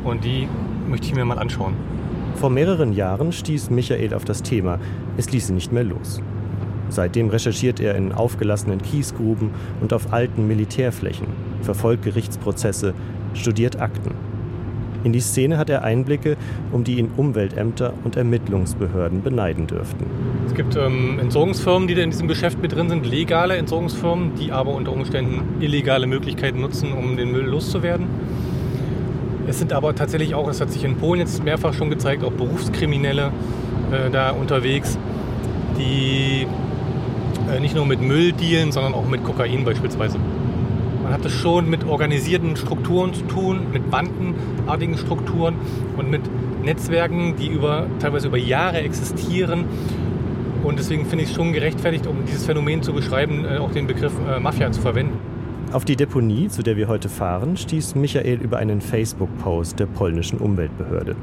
und 0.03 0.23
die 0.23 0.47
möchte 0.87 1.07
ich 1.07 1.15
mir 1.15 1.25
mal 1.25 1.39
anschauen. 1.39 1.73
Vor 2.35 2.49
mehreren 2.49 2.93
Jahren 2.93 3.31
stieß 3.31 3.71
Michael 3.71 4.13
auf 4.13 4.23
das 4.23 4.43
Thema. 4.43 4.79
Es 5.17 5.31
ließ 5.31 5.49
ihn 5.49 5.55
nicht 5.55 5.71
mehr 5.71 5.83
los. 5.83 6.21
Seitdem 6.89 7.29
recherchiert 7.29 7.79
er 7.79 7.95
in 7.95 8.11
aufgelassenen 8.11 8.81
Kiesgruben 8.81 9.49
und 9.81 9.91
auf 9.91 10.13
alten 10.13 10.47
Militärflächen, 10.47 11.27
verfolgt 11.61 12.03
Gerichtsprozesse, 12.03 12.93
studiert 13.33 13.81
Akten. 13.81 14.26
In 15.07 15.13
die 15.13 15.21
Szene 15.21 15.57
hat 15.57 15.69
er 15.69 15.85
Einblicke, 15.85 16.35
um 16.73 16.83
die 16.83 16.97
ihn 16.97 17.11
Umweltämter 17.15 17.93
und 18.03 18.17
Ermittlungsbehörden 18.17 19.21
beneiden 19.21 19.65
dürften. 19.65 20.05
Es 20.45 20.53
gibt 20.53 20.75
ähm, 20.75 21.17
Entsorgungsfirmen, 21.17 21.87
die 21.87 21.93
in 21.93 22.11
diesem 22.11 22.27
Geschäft 22.27 22.61
mit 22.61 22.75
drin 22.75 22.89
sind, 22.89 23.05
legale 23.05 23.55
Entsorgungsfirmen, 23.55 24.35
die 24.35 24.51
aber 24.51 24.71
unter 24.73 24.91
Umständen 24.91 25.61
illegale 25.61 26.07
Möglichkeiten 26.07 26.59
nutzen, 26.59 26.91
um 26.91 27.15
den 27.15 27.31
Müll 27.31 27.45
loszuwerden. 27.45 28.05
Es 29.47 29.59
sind 29.59 29.71
aber 29.71 29.95
tatsächlich 29.95 30.35
auch, 30.35 30.47
das 30.47 30.59
hat 30.59 30.73
sich 30.73 30.83
in 30.83 30.97
Polen 30.97 31.21
jetzt 31.21 31.41
mehrfach 31.41 31.73
schon 31.73 31.89
gezeigt, 31.89 32.25
auch 32.25 32.33
Berufskriminelle 32.33 33.31
äh, 33.93 34.09
da 34.11 34.31
unterwegs, 34.31 34.97
die 35.77 36.47
äh, 37.49 37.61
nicht 37.61 37.75
nur 37.75 37.85
mit 37.85 38.01
Müll 38.01 38.33
dealen, 38.33 38.73
sondern 38.73 38.93
auch 38.93 39.07
mit 39.07 39.23
Kokain 39.23 39.63
beispielsweise. 39.63 40.17
Man 41.07 41.13
hat 41.13 41.25
es 41.25 41.31
schon 41.31 41.69
mit 41.69 41.85
organisierten 41.85 42.57
Strukturen 42.57 43.13
zu 43.13 43.21
tun, 43.21 43.67
mit 43.71 43.89
bandenartigen 43.89 44.97
Strukturen 44.97 45.55
und 45.95 46.11
mit 46.11 46.19
Netzwerken, 46.65 47.37
die 47.37 47.47
über, 47.47 47.87
teilweise 47.99 48.27
über 48.27 48.37
Jahre 48.37 48.79
existieren. 48.79 49.63
Und 50.65 50.77
deswegen 50.77 51.05
finde 51.05 51.23
ich 51.23 51.29
es 51.29 51.35
schon 51.37 51.53
gerechtfertigt, 51.53 52.07
um 52.07 52.25
dieses 52.27 52.45
Phänomen 52.45 52.83
zu 52.83 52.91
beschreiben, 52.91 53.45
äh, 53.45 53.57
auch 53.57 53.71
den 53.71 53.87
Begriff 53.87 54.11
äh, 54.29 54.41
Mafia 54.41 54.69
zu 54.69 54.81
verwenden. 54.81 55.17
Auf 55.71 55.85
die 55.85 55.95
Deponie, 55.95 56.49
zu 56.49 56.61
der 56.61 56.75
wir 56.75 56.89
heute 56.89 57.07
fahren, 57.07 57.55
stieß 57.55 57.95
Michael 57.95 58.41
über 58.41 58.57
einen 58.57 58.81
Facebook-Post 58.81 59.79
der 59.79 59.85
polnischen 59.85 60.39
Umweltbehörde. 60.39 61.15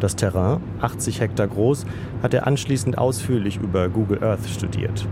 Das 0.00 0.16
Terrain, 0.16 0.62
80 0.80 1.20
Hektar 1.20 1.48
groß, 1.48 1.84
hat 2.22 2.32
er 2.32 2.46
anschließend 2.46 2.96
ausführlich 2.96 3.58
über 3.62 3.90
Google 3.90 4.24
Earth 4.24 4.48
studiert. 4.48 5.06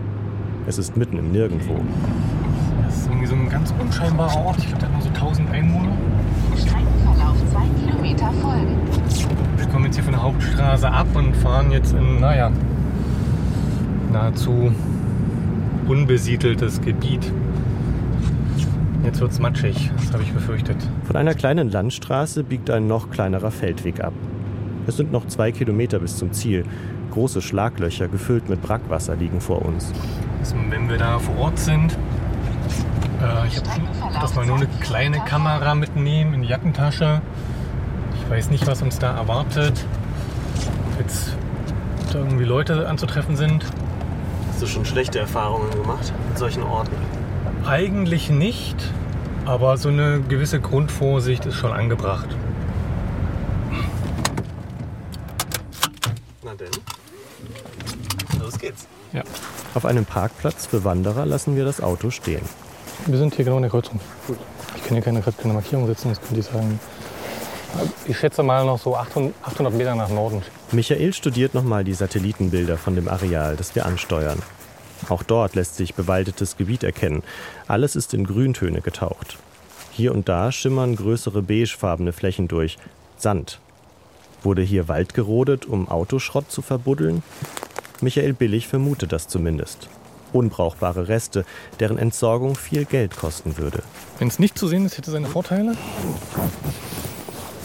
Es 0.67 0.79
ist 0.79 0.97
mitten 0.97 1.19
im 1.19 1.31
Nirgendwo. 1.31 1.77
Das 2.97 3.05
ist 3.05 3.11
irgendwie 3.11 3.27
so 3.27 3.35
ein 3.35 3.49
ganz 3.51 3.75
unscheinbarer 3.79 4.47
Ort. 4.47 4.57
Ich 4.57 4.69
glaube, 4.69 4.79
der 4.79 4.89
hat 4.89 4.95
nur 4.95 5.03
so 5.03 5.09
1000 5.11 5.51
Einwohner. 5.51 5.93
Streckenverlauf 6.57 7.37
2 7.53 7.85
Kilometer 7.85 8.33
folgen. 8.41 8.79
Wir 9.59 9.67
kommen 9.67 9.85
jetzt 9.85 9.97
hier 9.97 10.05
von 10.05 10.15
der 10.15 10.23
Hauptstraße 10.23 10.91
ab 10.91 11.07
und 11.13 11.37
fahren 11.37 11.71
jetzt 11.73 11.93
in, 11.93 12.21
naja, 12.21 12.51
nahezu 14.11 14.73
unbesiedeltes 15.87 16.81
Gebiet. 16.81 17.31
Jetzt 19.05 19.21
wird 19.21 19.31
es 19.31 19.41
matschig, 19.41 19.91
das 19.99 20.15
habe 20.15 20.23
ich 20.23 20.33
befürchtet. 20.33 20.79
Von 21.05 21.17
einer 21.17 21.35
kleinen 21.35 21.71
Landstraße 21.71 22.45
biegt 22.45 22.71
ein 22.71 22.87
noch 22.87 23.11
kleinerer 23.11 23.51
Feldweg 23.51 24.03
ab. 24.03 24.15
Es 24.87 24.97
sind 24.97 25.13
noch 25.13 25.27
zwei 25.27 25.53
Kilometer 25.53 25.99
bis 25.99 26.17
zum 26.17 26.33
Ziel. 26.33 26.65
Große 27.11 27.43
Schlaglöcher 27.43 28.09
gefüllt 28.09 28.49
mit 28.49 28.63
Brackwasser 28.63 29.17
liegen 29.17 29.43
vor 29.43 29.63
uns. 29.67 29.93
Also, 30.41 30.57
wenn 30.71 30.89
wir 30.89 30.97
da 30.97 31.19
vor 31.19 31.37
Ort 31.37 31.59
sind, 31.59 31.99
äh, 33.23 33.47
ich 33.49 33.57
habe 33.57 34.15
das 34.21 34.35
mal 34.35 34.47
nur 34.47 34.57
eine 34.57 34.67
kleine 34.81 35.21
Kamera 35.21 35.75
mitnehmen 35.75 36.35
in 36.35 36.43
die 36.43 36.49
Jackentasche. 36.49 37.21
Ich 38.15 38.31
weiß 38.31 38.51
nicht, 38.51 38.67
was 38.67 38.83
uns 38.83 38.99
da 38.99 39.17
erwartet. 39.17 39.85
Jetzt 40.99 41.37
da 42.13 42.19
irgendwie 42.19 42.45
Leute 42.45 42.89
anzutreffen 42.89 43.37
sind. 43.37 43.65
Hast 44.51 44.63
du 44.63 44.67
schon 44.67 44.85
schlechte 44.85 45.19
Erfahrungen 45.19 45.71
gemacht 45.71 46.13
mit 46.29 46.39
solchen 46.39 46.63
Orten? 46.63 46.97
Eigentlich 47.67 48.31
nicht, 48.31 48.77
aber 49.45 49.77
so 49.77 49.89
eine 49.89 50.21
gewisse 50.21 50.61
Grundvorsicht 50.61 51.47
ist 51.47 51.57
schon 51.57 51.73
angebracht. 51.73 52.29
Na 56.43 56.55
denn. 56.55 56.71
Los 58.41 58.59
geht's. 58.59 58.87
Ja. 59.13 59.23
Auf 59.77 59.85
einem 59.85 60.07
Parkplatz 60.07 60.65
für 60.65 60.85
Wanderer 60.85 61.27
lassen 61.27 61.55
wir 61.55 61.67
das 61.67 61.83
Auto 61.83 62.09
stehen. 62.09 62.41
Wir 63.05 63.19
sind 63.19 63.35
hier 63.35 63.45
genau 63.45 63.57
in 63.57 63.63
der 63.63 63.71
Kreuzung. 63.71 64.01
Gut. 64.27 64.39
Ich 64.75 64.83
kann 64.83 64.95
hier 64.95 65.03
keine, 65.03 65.21
keine 65.21 65.53
Markierung 65.53 65.87
setzen, 65.87 66.09
das 66.09 66.19
könnte 66.19 66.41
ich 66.41 66.47
sagen. 66.47 66.81
Ich 68.07 68.17
schätze 68.17 68.43
mal 68.43 68.65
noch 68.65 68.79
so 68.79 68.97
800 68.97 69.75
Meter 69.75 69.95
nach 69.95 70.09
Norden. 70.09 70.41
Michael 70.73 71.13
studiert 71.13 71.53
nochmal 71.53 71.85
die 71.85 71.93
Satellitenbilder 71.93 72.79
von 72.79 72.95
dem 72.95 73.07
Areal, 73.07 73.55
das 73.57 73.75
wir 73.75 73.85
ansteuern. 73.85 74.41
Auch 75.11 75.23
dort 75.23 75.55
lässt 75.55 75.77
sich 75.77 75.95
bewaldetes 75.95 76.57
Gebiet 76.57 76.83
erkennen. 76.83 77.23
Alles 77.69 77.97
ist 77.97 78.15
in 78.15 78.25
Grüntöne 78.25 78.81
getaucht. 78.81 79.37
Hier 79.93 80.15
und 80.15 80.27
da 80.27 80.53
schimmern 80.53 80.97
größere 80.97 81.43
beigefarbene 81.43 82.15
Flächen 82.15 82.49
durch. 82.49 82.79
Sand. 83.19 83.61
Wurde 84.43 84.63
hier 84.63 84.89
Wald 84.89 85.13
gerodet, 85.13 85.67
um 85.67 85.91
Autoschrott 85.91 86.51
zu 86.51 86.63
verbuddeln? 86.63 87.23
Michael 88.01 88.33
Billig 88.33 88.69
vermutet 88.69 89.13
das 89.13 89.29
zumindest. 89.29 89.89
Unbrauchbare 90.33 91.09
Reste, 91.09 91.45
deren 91.81 91.99
Entsorgung 91.99 92.57
viel 92.57 92.85
Geld 92.85 93.17
kosten 93.17 93.57
würde. 93.59 93.83
Wenn 94.19 94.29
es 94.29 94.39
nicht 94.39 94.59
zu 94.59 94.69
sehen 94.69 94.85
ist, 94.85 94.99
hätte 94.99 95.11
es 95.11 95.13
seine 95.13 95.29
Vorteile. 95.29 95.77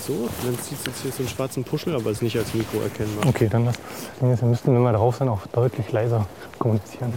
So, 0.07 0.29
dann 0.43 0.55
sieht 0.55 0.79
es 0.79 0.85
jetzt 0.85 1.01
hier 1.01 1.11
so 1.11 1.19
einen 1.19 1.29
schwarzen 1.29 1.63
Puschel, 1.63 1.95
aber 1.95 2.11
ist 2.11 2.21
nicht 2.21 2.37
als 2.37 2.53
Mikro 2.53 2.81
erkennbar. 2.81 3.27
Okay, 3.27 3.47
dann 3.49 3.65
lass. 3.65 3.75
Dann 4.19 4.49
müssten, 4.49 4.73
wenn 4.73 4.81
wir 4.81 4.93
drauf 4.93 5.17
sind, 5.17 5.29
auch 5.29 5.45
deutlich 5.47 5.91
leiser 5.91 6.27
kommunizieren. 6.59 7.13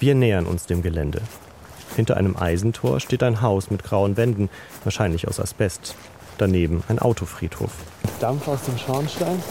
Wir 0.00 0.14
nähern 0.14 0.46
uns 0.46 0.66
dem 0.66 0.82
Gelände. 0.82 1.20
Hinter 1.96 2.16
einem 2.16 2.36
Eisentor 2.36 3.00
steht 3.00 3.22
ein 3.22 3.42
Haus 3.42 3.70
mit 3.70 3.82
grauen 3.82 4.16
Wänden, 4.16 4.48
wahrscheinlich 4.84 5.26
aus 5.28 5.40
Asbest. 5.40 5.96
Daneben 6.38 6.84
ein 6.88 6.98
Autofriedhof. 6.98 7.70
Dampf 8.20 8.46
aus 8.46 8.62
dem 8.62 8.78
Schornstein? 8.78 9.42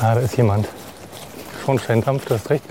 Ah, 0.00 0.14
da 0.14 0.20
ist 0.20 0.36
jemand. 0.36 0.68
Schornsteindampf, 1.66 2.26
du 2.26 2.34
hast 2.34 2.48
recht. 2.50 2.62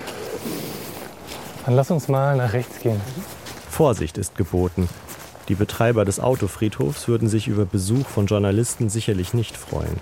Dann 1.65 1.75
lass 1.75 1.91
uns 1.91 2.07
mal 2.07 2.37
nach 2.37 2.53
rechts 2.53 2.79
gehen. 2.79 3.01
Vorsicht 3.69 4.17
ist 4.17 4.37
geboten. 4.37 4.87
Die 5.49 5.55
Betreiber 5.55 6.05
des 6.05 6.21
Autofriedhofs 6.21 7.09
würden 7.09 7.27
sich 7.27 7.49
über 7.49 7.65
Besuch 7.65 8.07
von 8.07 8.25
Journalisten 8.25 8.87
sicherlich 8.89 9.33
nicht 9.33 9.57
freuen. 9.57 9.99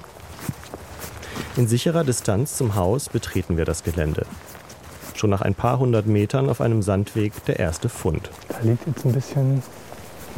In 1.58 1.68
sicherer 1.68 2.04
Distanz 2.04 2.56
zum 2.56 2.76
Haus 2.76 3.10
betreten 3.10 3.58
wir 3.58 3.66
das 3.66 3.84
Gelände. 3.84 4.28
Schon 5.16 5.32
nach 5.32 5.42
ein 5.42 5.56
paar 5.56 5.80
hundert 5.80 6.06
Metern 6.06 6.48
auf 6.48 6.62
einem 6.62 6.84
Sandweg 6.84 7.34
der 7.46 7.58
erste 7.58 7.90
Fund. 7.90 8.30
Da 8.50 8.60
liegt 8.62 8.86
jetzt 8.86 9.06
ein 9.06 9.14
bisschen 9.14 9.64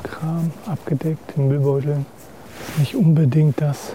Kram 0.04 0.54
abgedeckt 0.66 1.34
in 1.36 1.50
Müllbeuteln. 1.50 2.06
Nicht 2.78 2.96
unbedingt 2.96 3.60
das, 3.60 3.92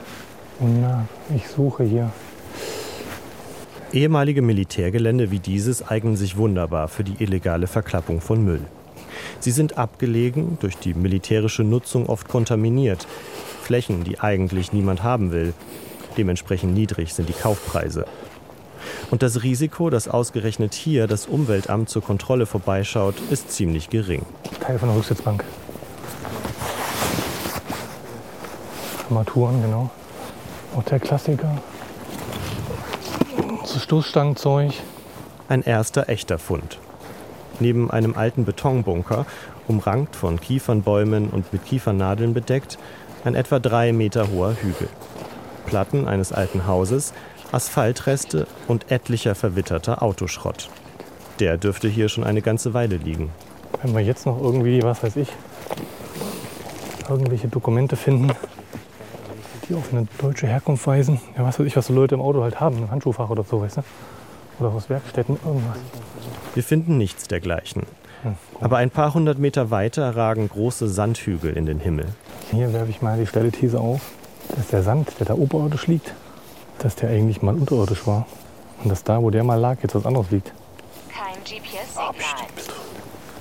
wonach 0.58 1.04
ich 1.34 1.48
suche 1.48 1.84
hier. 1.84 2.12
Ehemalige 3.92 4.40
Militärgelände 4.40 5.32
wie 5.32 5.40
dieses 5.40 5.88
eignen 5.88 6.16
sich 6.16 6.36
wunderbar 6.36 6.86
für 6.86 7.02
die 7.02 7.20
illegale 7.20 7.66
Verklappung 7.66 8.20
von 8.20 8.44
Müll. 8.44 8.60
Sie 9.40 9.50
sind 9.50 9.78
abgelegen, 9.78 10.58
durch 10.60 10.76
die 10.76 10.94
militärische 10.94 11.64
Nutzung 11.64 12.06
oft 12.06 12.28
kontaminiert. 12.28 13.08
Flächen, 13.62 14.04
die 14.04 14.20
eigentlich 14.20 14.72
niemand 14.72 15.02
haben 15.02 15.32
will. 15.32 15.54
Dementsprechend 16.16 16.72
niedrig 16.72 17.14
sind 17.14 17.28
die 17.28 17.32
Kaufpreise. 17.32 18.04
Und 19.10 19.24
das 19.24 19.42
Risiko, 19.42 19.90
dass 19.90 20.06
ausgerechnet 20.06 20.72
hier 20.72 21.08
das 21.08 21.26
Umweltamt 21.26 21.88
zur 21.88 22.02
Kontrolle 22.02 22.46
vorbeischaut, 22.46 23.16
ist 23.30 23.50
ziemlich 23.50 23.90
gering. 23.90 24.22
Teil 24.60 24.78
von 24.78 24.88
der 24.88 24.98
Rücksitzbank. 24.98 25.44
Armaturen, 29.08 29.60
genau. 29.60 29.90
Auch 30.76 30.84
der 30.84 31.00
Klassiker. 31.00 31.60
So 33.70 33.78
Stoßstangenzeug. 33.78 34.72
Ein 35.48 35.62
erster 35.62 36.08
echter 36.08 36.40
Fund. 36.40 36.80
Neben 37.60 37.88
einem 37.88 38.16
alten 38.16 38.44
Betonbunker, 38.44 39.26
umrankt 39.68 40.16
von 40.16 40.40
Kiefernbäumen 40.40 41.30
und 41.30 41.52
mit 41.52 41.64
Kiefernadeln 41.66 42.34
bedeckt, 42.34 42.78
ein 43.24 43.36
etwa 43.36 43.60
drei 43.60 43.92
Meter 43.92 44.32
hoher 44.32 44.56
Hügel. 44.60 44.88
Platten 45.66 46.08
eines 46.08 46.32
alten 46.32 46.66
Hauses, 46.66 47.12
Asphaltreste 47.52 48.48
und 48.66 48.90
etlicher 48.90 49.36
verwitterter 49.36 50.02
Autoschrott. 50.02 50.68
Der 51.38 51.56
dürfte 51.56 51.86
hier 51.86 52.08
schon 52.08 52.24
eine 52.24 52.42
ganze 52.42 52.74
Weile 52.74 52.96
liegen. 52.96 53.30
Wenn 53.82 53.94
wir 53.94 54.02
jetzt 54.02 54.26
noch 54.26 54.42
irgendwie, 54.42 54.82
was 54.82 55.04
weiß 55.04 55.14
ich, 55.14 55.28
irgendwelche 57.08 57.46
Dokumente 57.46 57.94
finden, 57.94 58.32
die 59.70 59.74
auf 59.76 59.92
eine 59.92 60.06
deutsche 60.18 60.46
Herkunft 60.46 60.86
weisen, 60.86 61.20
ja, 61.36 61.44
was 61.44 61.58
weiß 61.58 61.66
ich, 61.66 61.76
was 61.76 61.86
so 61.86 61.94
Leute 61.94 62.16
im 62.16 62.20
Auto 62.20 62.42
halt 62.42 62.60
haben, 62.60 62.76
ein 62.76 62.90
Handschuhfach 62.90 63.30
oder 63.30 63.44
so, 63.44 63.62
weißt 63.62 63.78
du? 63.78 63.82
Oder 64.58 64.74
aus 64.74 64.90
Werkstätten, 64.90 65.38
irgendwas. 65.44 65.78
Wir 66.54 66.62
finden 66.62 66.98
nichts 66.98 67.28
dergleichen. 67.28 67.84
Aber 68.60 68.76
ein 68.76 68.90
paar 68.90 69.14
hundert 69.14 69.38
Meter 69.38 69.70
weiter 69.70 70.14
ragen 70.14 70.48
große 70.48 70.88
Sandhügel 70.88 71.56
in 71.56 71.64
den 71.64 71.80
Himmel. 71.80 72.06
Hier 72.50 72.72
werfe 72.74 72.90
ich 72.90 73.00
mal 73.00 73.18
die 73.18 73.26
steile 73.26 73.50
These 73.50 73.80
auf, 73.80 74.02
dass 74.54 74.66
der 74.68 74.82
Sand, 74.82 75.18
der 75.18 75.26
da 75.26 75.34
oberirdisch 75.34 75.86
liegt, 75.86 76.12
dass 76.80 76.96
der 76.96 77.08
eigentlich 77.08 77.40
mal 77.40 77.54
unterirdisch 77.54 78.06
war. 78.06 78.26
Und 78.82 78.90
dass 78.90 79.04
da, 79.04 79.22
wo 79.22 79.30
der 79.30 79.44
mal 79.44 79.58
lag, 79.58 79.78
jetzt 79.82 79.94
was 79.94 80.04
anderes 80.04 80.30
liegt. 80.30 80.52
Kein 81.08 81.42
GPS-Signal. 81.44 82.14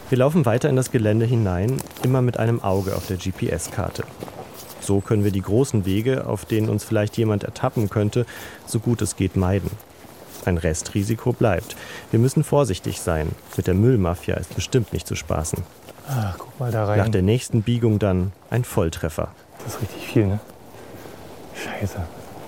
Wir 0.09 0.17
laufen 0.17 0.45
weiter 0.45 0.69
in 0.69 0.77
das 0.77 0.91
Gelände 0.91 1.25
hinein, 1.25 1.81
immer 2.03 2.21
mit 2.21 2.37
einem 2.37 2.63
Auge 2.63 2.95
auf 2.95 3.07
der 3.07 3.17
GPS-Karte. 3.17 4.03
So 4.89 5.02
können 5.02 5.23
wir 5.23 5.30
die 5.30 5.43
großen 5.43 5.86
Wege, 5.86 6.25
auf 6.25 6.45
denen 6.45 6.67
uns 6.67 6.84
vielleicht 6.84 7.15
jemand 7.15 7.43
ertappen 7.43 7.91
könnte, 7.91 8.25
so 8.65 8.80
gut 8.80 9.04
es 9.04 9.15
geht 9.15 9.36
meiden. 9.36 9.69
Ein 10.45 10.58
Restrisiko 10.58 11.32
bleibt. 11.32 11.75
Wir 12.10 12.19
müssen 12.19 12.43
vorsichtig 12.43 12.99
sein. 12.99 13.28
Mit 13.56 13.67
der 13.67 13.75
Müllmafia 13.75 14.34
ist 14.34 14.56
bestimmt 14.56 14.91
nicht 14.91 15.06
zu 15.06 15.15
spaßen. 15.15 15.63
Ach, 16.10 16.38
guck 16.39 16.60
mal 16.60 16.71
da 16.71 16.86
rein. 16.86 16.97
Nach 16.97 17.10
der 17.10 17.21
nächsten 17.21 17.62
Biegung 17.62 17.99
dann 17.99 18.32
ein 18.49 18.63
Volltreffer. 18.63 19.28
Das 19.63 19.75
ist 19.75 19.82
richtig 19.84 20.08
viel, 20.08 20.25
ne? 20.25 20.39
Scheiße. 21.54 21.99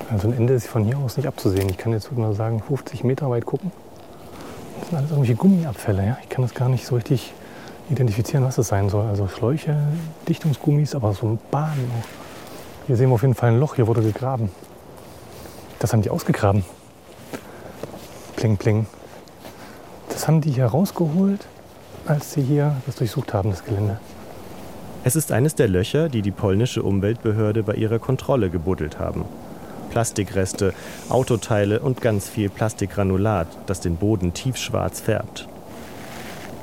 Also 0.09 0.27
ein 0.27 0.33
Ende 0.33 0.55
ist 0.55 0.65
von 0.65 0.83
hier 0.83 0.97
aus 0.97 1.17
nicht 1.17 1.27
abzusehen. 1.27 1.69
Ich 1.69 1.77
kann 1.77 1.91
jetzt 1.91 2.11
nur 2.11 2.33
sagen, 2.33 2.63
50 2.67 3.03
Meter 3.03 3.29
weit 3.29 3.45
gucken. 3.45 3.71
Das 4.79 4.89
sind 4.89 4.97
alles 4.97 5.11
irgendwelche 5.11 5.35
Gummiabfälle. 5.35 6.03
Ja? 6.03 6.17
Ich 6.23 6.29
kann 6.29 6.41
das 6.41 6.55
gar 6.55 6.69
nicht 6.69 6.87
so 6.87 6.95
richtig 6.95 7.33
identifizieren, 7.91 8.43
was 8.43 8.55
das 8.55 8.69
sein 8.69 8.89
soll. 8.89 9.05
Also 9.05 9.27
Schläuche, 9.27 9.77
Dichtungsgummis, 10.27 10.95
aber 10.95 11.13
so 11.13 11.27
ein 11.27 11.39
Bahn 11.51 11.77
auch. 11.99 12.20
Hier 12.87 12.97
sehen 12.97 13.09
wir 13.09 13.15
auf 13.15 13.21
jeden 13.21 13.35
Fall 13.35 13.51
ein 13.51 13.59
Loch. 13.59 13.75
Hier 13.75 13.87
wurde 13.87 14.01
gegraben. 14.01 14.49
Das 15.79 15.93
haben 15.93 16.01
die 16.01 16.09
ausgegraben. 16.09 16.63
Pling, 18.35 18.57
pling. 18.57 18.85
Das 20.09 20.27
haben 20.27 20.41
die 20.41 20.51
hier 20.51 20.65
rausgeholt, 20.65 21.45
als 22.05 22.33
sie 22.33 22.41
hier 22.41 22.75
das 22.85 22.95
durchsucht 22.95 23.33
haben, 23.33 23.51
das 23.51 23.63
Gelände. 23.63 23.99
Es 25.03 25.15
ist 25.15 25.31
eines 25.31 25.55
der 25.55 25.67
Löcher, 25.67 26.09
die 26.09 26.21
die 26.21 26.31
polnische 26.31 26.83
Umweltbehörde 26.83 27.63
bei 27.63 27.73
ihrer 27.73 27.97
Kontrolle 27.97 28.49
gebuddelt 28.49 28.99
haben. 28.99 29.25
Plastikreste, 29.89 30.73
Autoteile 31.09 31.79
und 31.79 32.01
ganz 32.01 32.29
viel 32.29 32.49
Plastikgranulat, 32.49 33.47
das 33.65 33.79
den 33.79 33.97
Boden 33.97 34.33
tiefschwarz 34.33 35.01
färbt. 35.01 35.47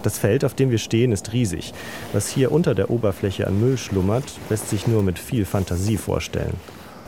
Das 0.09 0.17
Feld, 0.17 0.43
auf 0.43 0.55
dem 0.55 0.71
wir 0.71 0.79
stehen, 0.79 1.13
ist 1.13 1.35
riesig. 1.35 1.75
Was 2.15 2.29
hier 2.29 2.51
unter 2.51 2.75
der 2.75 2.89
Oberfläche 2.89 3.47
an 3.47 3.61
Müll 3.61 3.77
schlummert, 3.77 4.25
lässt 4.49 4.71
sich 4.71 4.87
nur 4.87 5.03
mit 5.03 5.19
viel 5.19 5.45
Fantasie 5.45 5.99
vorstellen. 5.99 6.55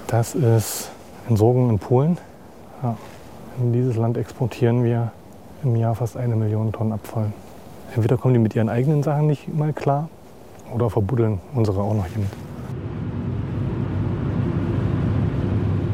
Das 0.06 0.34
ist 0.34 0.90
Entsorgung 1.26 1.70
in 1.70 1.78
Polen. 1.78 2.18
Ja. 2.82 2.98
In 3.58 3.72
dieses 3.72 3.96
Land 3.96 4.18
exportieren 4.18 4.84
wir 4.84 5.12
im 5.64 5.76
Jahr 5.76 5.94
fast 5.94 6.18
eine 6.18 6.36
Million 6.36 6.72
Tonnen 6.72 6.92
Abfall. 6.92 7.32
Entweder 7.94 8.18
kommen 8.18 8.34
die 8.34 8.40
mit 8.40 8.54
ihren 8.54 8.68
eigenen 8.68 9.02
Sachen 9.02 9.28
nicht 9.28 9.48
mal 9.48 9.72
klar 9.72 10.10
oder 10.70 10.90
verbuddeln 10.90 11.40
unsere 11.54 11.80
auch 11.80 11.94
noch 11.94 12.04
hiermit. 12.04 12.28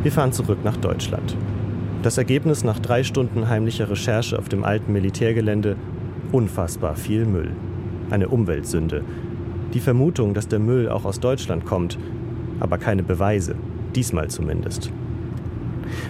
Wir 0.02 0.10
fahren 0.10 0.32
zurück 0.32 0.58
nach 0.64 0.76
Deutschland. 0.76 1.36
Das 2.02 2.18
Ergebnis 2.18 2.64
nach 2.64 2.80
drei 2.80 3.04
Stunden 3.04 3.48
heimlicher 3.48 3.90
Recherche 3.90 4.36
auf 4.36 4.48
dem 4.48 4.64
alten 4.64 4.92
Militärgelände 4.92 5.76
unfassbar 6.32 6.96
viel 6.96 7.24
Müll. 7.24 7.50
Eine 8.10 8.28
Umweltsünde. 8.28 9.02
Die 9.74 9.80
Vermutung, 9.80 10.34
dass 10.34 10.48
der 10.48 10.58
Müll 10.58 10.88
auch 10.88 11.04
aus 11.04 11.20
Deutschland 11.20 11.64
kommt, 11.64 11.98
aber 12.60 12.78
keine 12.78 13.02
Beweise, 13.02 13.56
diesmal 13.94 14.28
zumindest. 14.28 14.90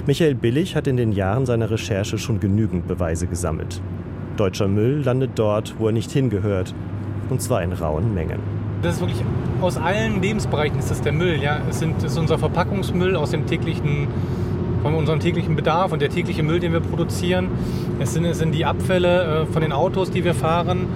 Michael 0.07 0.35
Billig 0.35 0.77
hat 0.77 0.87
in 0.87 0.97
den 0.97 1.13
Jahren 1.13 1.47
seiner 1.47 1.71
Recherche 1.71 2.19
schon 2.19 2.41
genügend 2.41 2.87
Beweise 2.87 3.27
gesammelt. 3.27 3.81
Deutscher 4.37 4.69
Müll 4.69 5.03
landet 5.05 5.33
dort, 5.35 5.75
wo 5.79 5.87
er 5.87 5.93
nicht 5.93 6.11
hingehört, 6.13 6.75
und 7.31 7.41
zwar 7.41 7.63
in 7.63 7.73
rauen 7.73 8.15
Mengen. 8.15 8.39
Das 8.83 8.97
ist 8.97 9.01
wirklich 9.01 9.23
aus 9.61 9.77
allen 9.77 10.21
Lebensbereichen 10.21 10.79
ist 10.79 10.91
das 10.91 11.01
der 11.01 11.13
Müll. 11.13 11.43
Ja? 11.43 11.61
Es 11.69 11.79
sind, 11.79 12.03
ist 12.03 12.19
unser 12.19 12.39
Verpackungsmüll 12.39 13.17
aus 13.17 13.31
dem 13.31 13.47
täglichen, 13.47 14.09
von 14.87 14.95
unserem 14.95 15.19
täglichen 15.19 15.57
Bedarf 15.57 15.91
und 15.91 16.01
der 16.01 16.11
tägliche 16.11 16.45
Müll, 16.45 16.61
den 16.61 16.73
wir 16.73 16.79
produzieren. 16.79 17.49
Es 17.99 18.15
sind, 18.15 18.25
es 18.25 18.39
sind 18.39 18.53
die 18.53 18.65
Abfälle 18.65 19.43
äh, 19.43 19.53
von 19.53 19.61
den 19.61 19.73
Autos, 19.73 20.13
die 20.13 20.23
wir 20.23 20.33
fahren. 20.33 20.87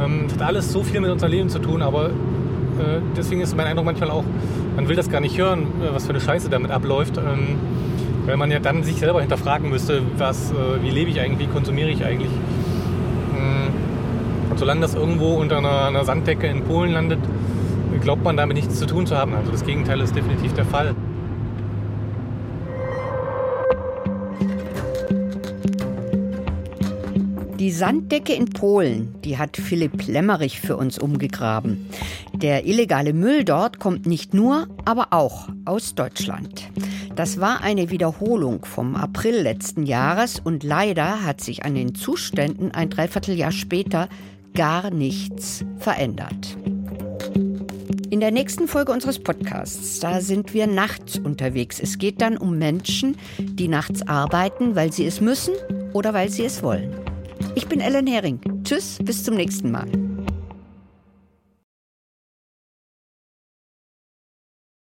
Ähm, 0.00 0.26
das 0.28 0.34
hat 0.34 0.46
alles 0.46 0.72
so 0.72 0.84
viel 0.84 1.00
mit 1.00 1.10
unserem 1.10 1.32
Leben 1.32 1.48
zu 1.48 1.58
tun, 1.58 1.82
aber 1.82 2.10
äh, 2.10 3.00
deswegen 3.16 3.40
ist 3.40 3.56
mein 3.56 3.66
Eindruck 3.66 3.86
manchmal 3.86 4.10
auch, 4.10 4.22
man 4.76 4.88
will 4.88 4.94
das 4.94 5.10
gar 5.10 5.20
nicht 5.20 5.36
hören, 5.36 5.66
äh, 5.82 5.92
was 5.92 6.04
für 6.04 6.10
eine 6.10 6.20
Scheiße 6.20 6.48
damit 6.48 6.70
abläuft. 6.70 7.18
Ähm, 7.18 7.58
weil 8.24 8.36
man 8.36 8.52
ja 8.52 8.60
dann 8.60 8.84
sich 8.84 9.00
selber 9.00 9.20
hinterfragen 9.20 9.68
müsste, 9.68 10.00
was, 10.16 10.50
wie 10.80 10.88
lebe 10.88 11.10
ich 11.10 11.20
eigentlich, 11.20 11.46
wie 11.46 11.52
konsumiere 11.52 11.90
ich 11.90 12.06
eigentlich. 12.06 12.30
Mm. 12.30 14.50
Und 14.50 14.58
solange 14.58 14.80
das 14.80 14.94
irgendwo 14.94 15.34
unter 15.34 15.58
einer, 15.58 15.88
einer 15.88 16.06
Sanddecke 16.06 16.46
in 16.46 16.62
Polen 16.62 16.92
landet, 16.92 17.18
glaubt 18.00 18.24
man 18.24 18.38
damit 18.38 18.56
nichts 18.56 18.78
zu 18.78 18.86
tun 18.86 19.06
zu 19.06 19.14
haben. 19.14 19.34
Also 19.34 19.52
das 19.52 19.66
Gegenteil 19.66 20.00
ist 20.00 20.16
definitiv 20.16 20.54
der 20.54 20.64
Fall. 20.64 20.94
Die 27.64 27.72
Sanddecke 27.72 28.34
in 28.34 28.50
Polen, 28.50 29.14
die 29.24 29.38
hat 29.38 29.56
Philipp 29.56 30.06
Lemmerich 30.06 30.60
für 30.60 30.76
uns 30.76 30.98
umgegraben. 30.98 31.86
Der 32.34 32.66
illegale 32.66 33.14
Müll 33.14 33.42
dort 33.42 33.80
kommt 33.80 34.04
nicht 34.04 34.34
nur, 34.34 34.68
aber 34.84 35.14
auch 35.14 35.48
aus 35.64 35.94
Deutschland. 35.94 36.68
Das 37.16 37.40
war 37.40 37.62
eine 37.62 37.88
Wiederholung 37.88 38.66
vom 38.66 38.94
April 38.96 39.36
letzten 39.36 39.86
Jahres 39.86 40.42
und 40.44 40.62
leider 40.62 41.24
hat 41.24 41.40
sich 41.40 41.64
an 41.64 41.74
den 41.74 41.94
Zuständen 41.94 42.70
ein 42.72 42.90
Dreivierteljahr 42.90 43.50
später 43.50 44.10
gar 44.52 44.90
nichts 44.90 45.64
verändert. 45.78 46.58
In 48.10 48.20
der 48.20 48.30
nächsten 48.30 48.68
Folge 48.68 48.92
unseres 48.92 49.18
Podcasts, 49.18 50.00
da 50.00 50.20
sind 50.20 50.52
wir 50.52 50.66
nachts 50.66 51.18
unterwegs. 51.18 51.80
Es 51.80 51.96
geht 51.96 52.20
dann 52.20 52.36
um 52.36 52.58
Menschen, 52.58 53.16
die 53.38 53.68
nachts 53.68 54.06
arbeiten, 54.06 54.76
weil 54.76 54.92
sie 54.92 55.06
es 55.06 55.22
müssen 55.22 55.54
oder 55.94 56.12
weil 56.12 56.28
sie 56.28 56.44
es 56.44 56.62
wollen. 56.62 56.92
Ich 57.56 57.66
bin 57.68 57.80
Ellen 57.80 58.06
Hering. 58.06 58.40
Tschüss, 58.64 58.98
bis 59.02 59.22
zum 59.22 59.36
nächsten 59.36 59.70
Mal. 59.70 59.86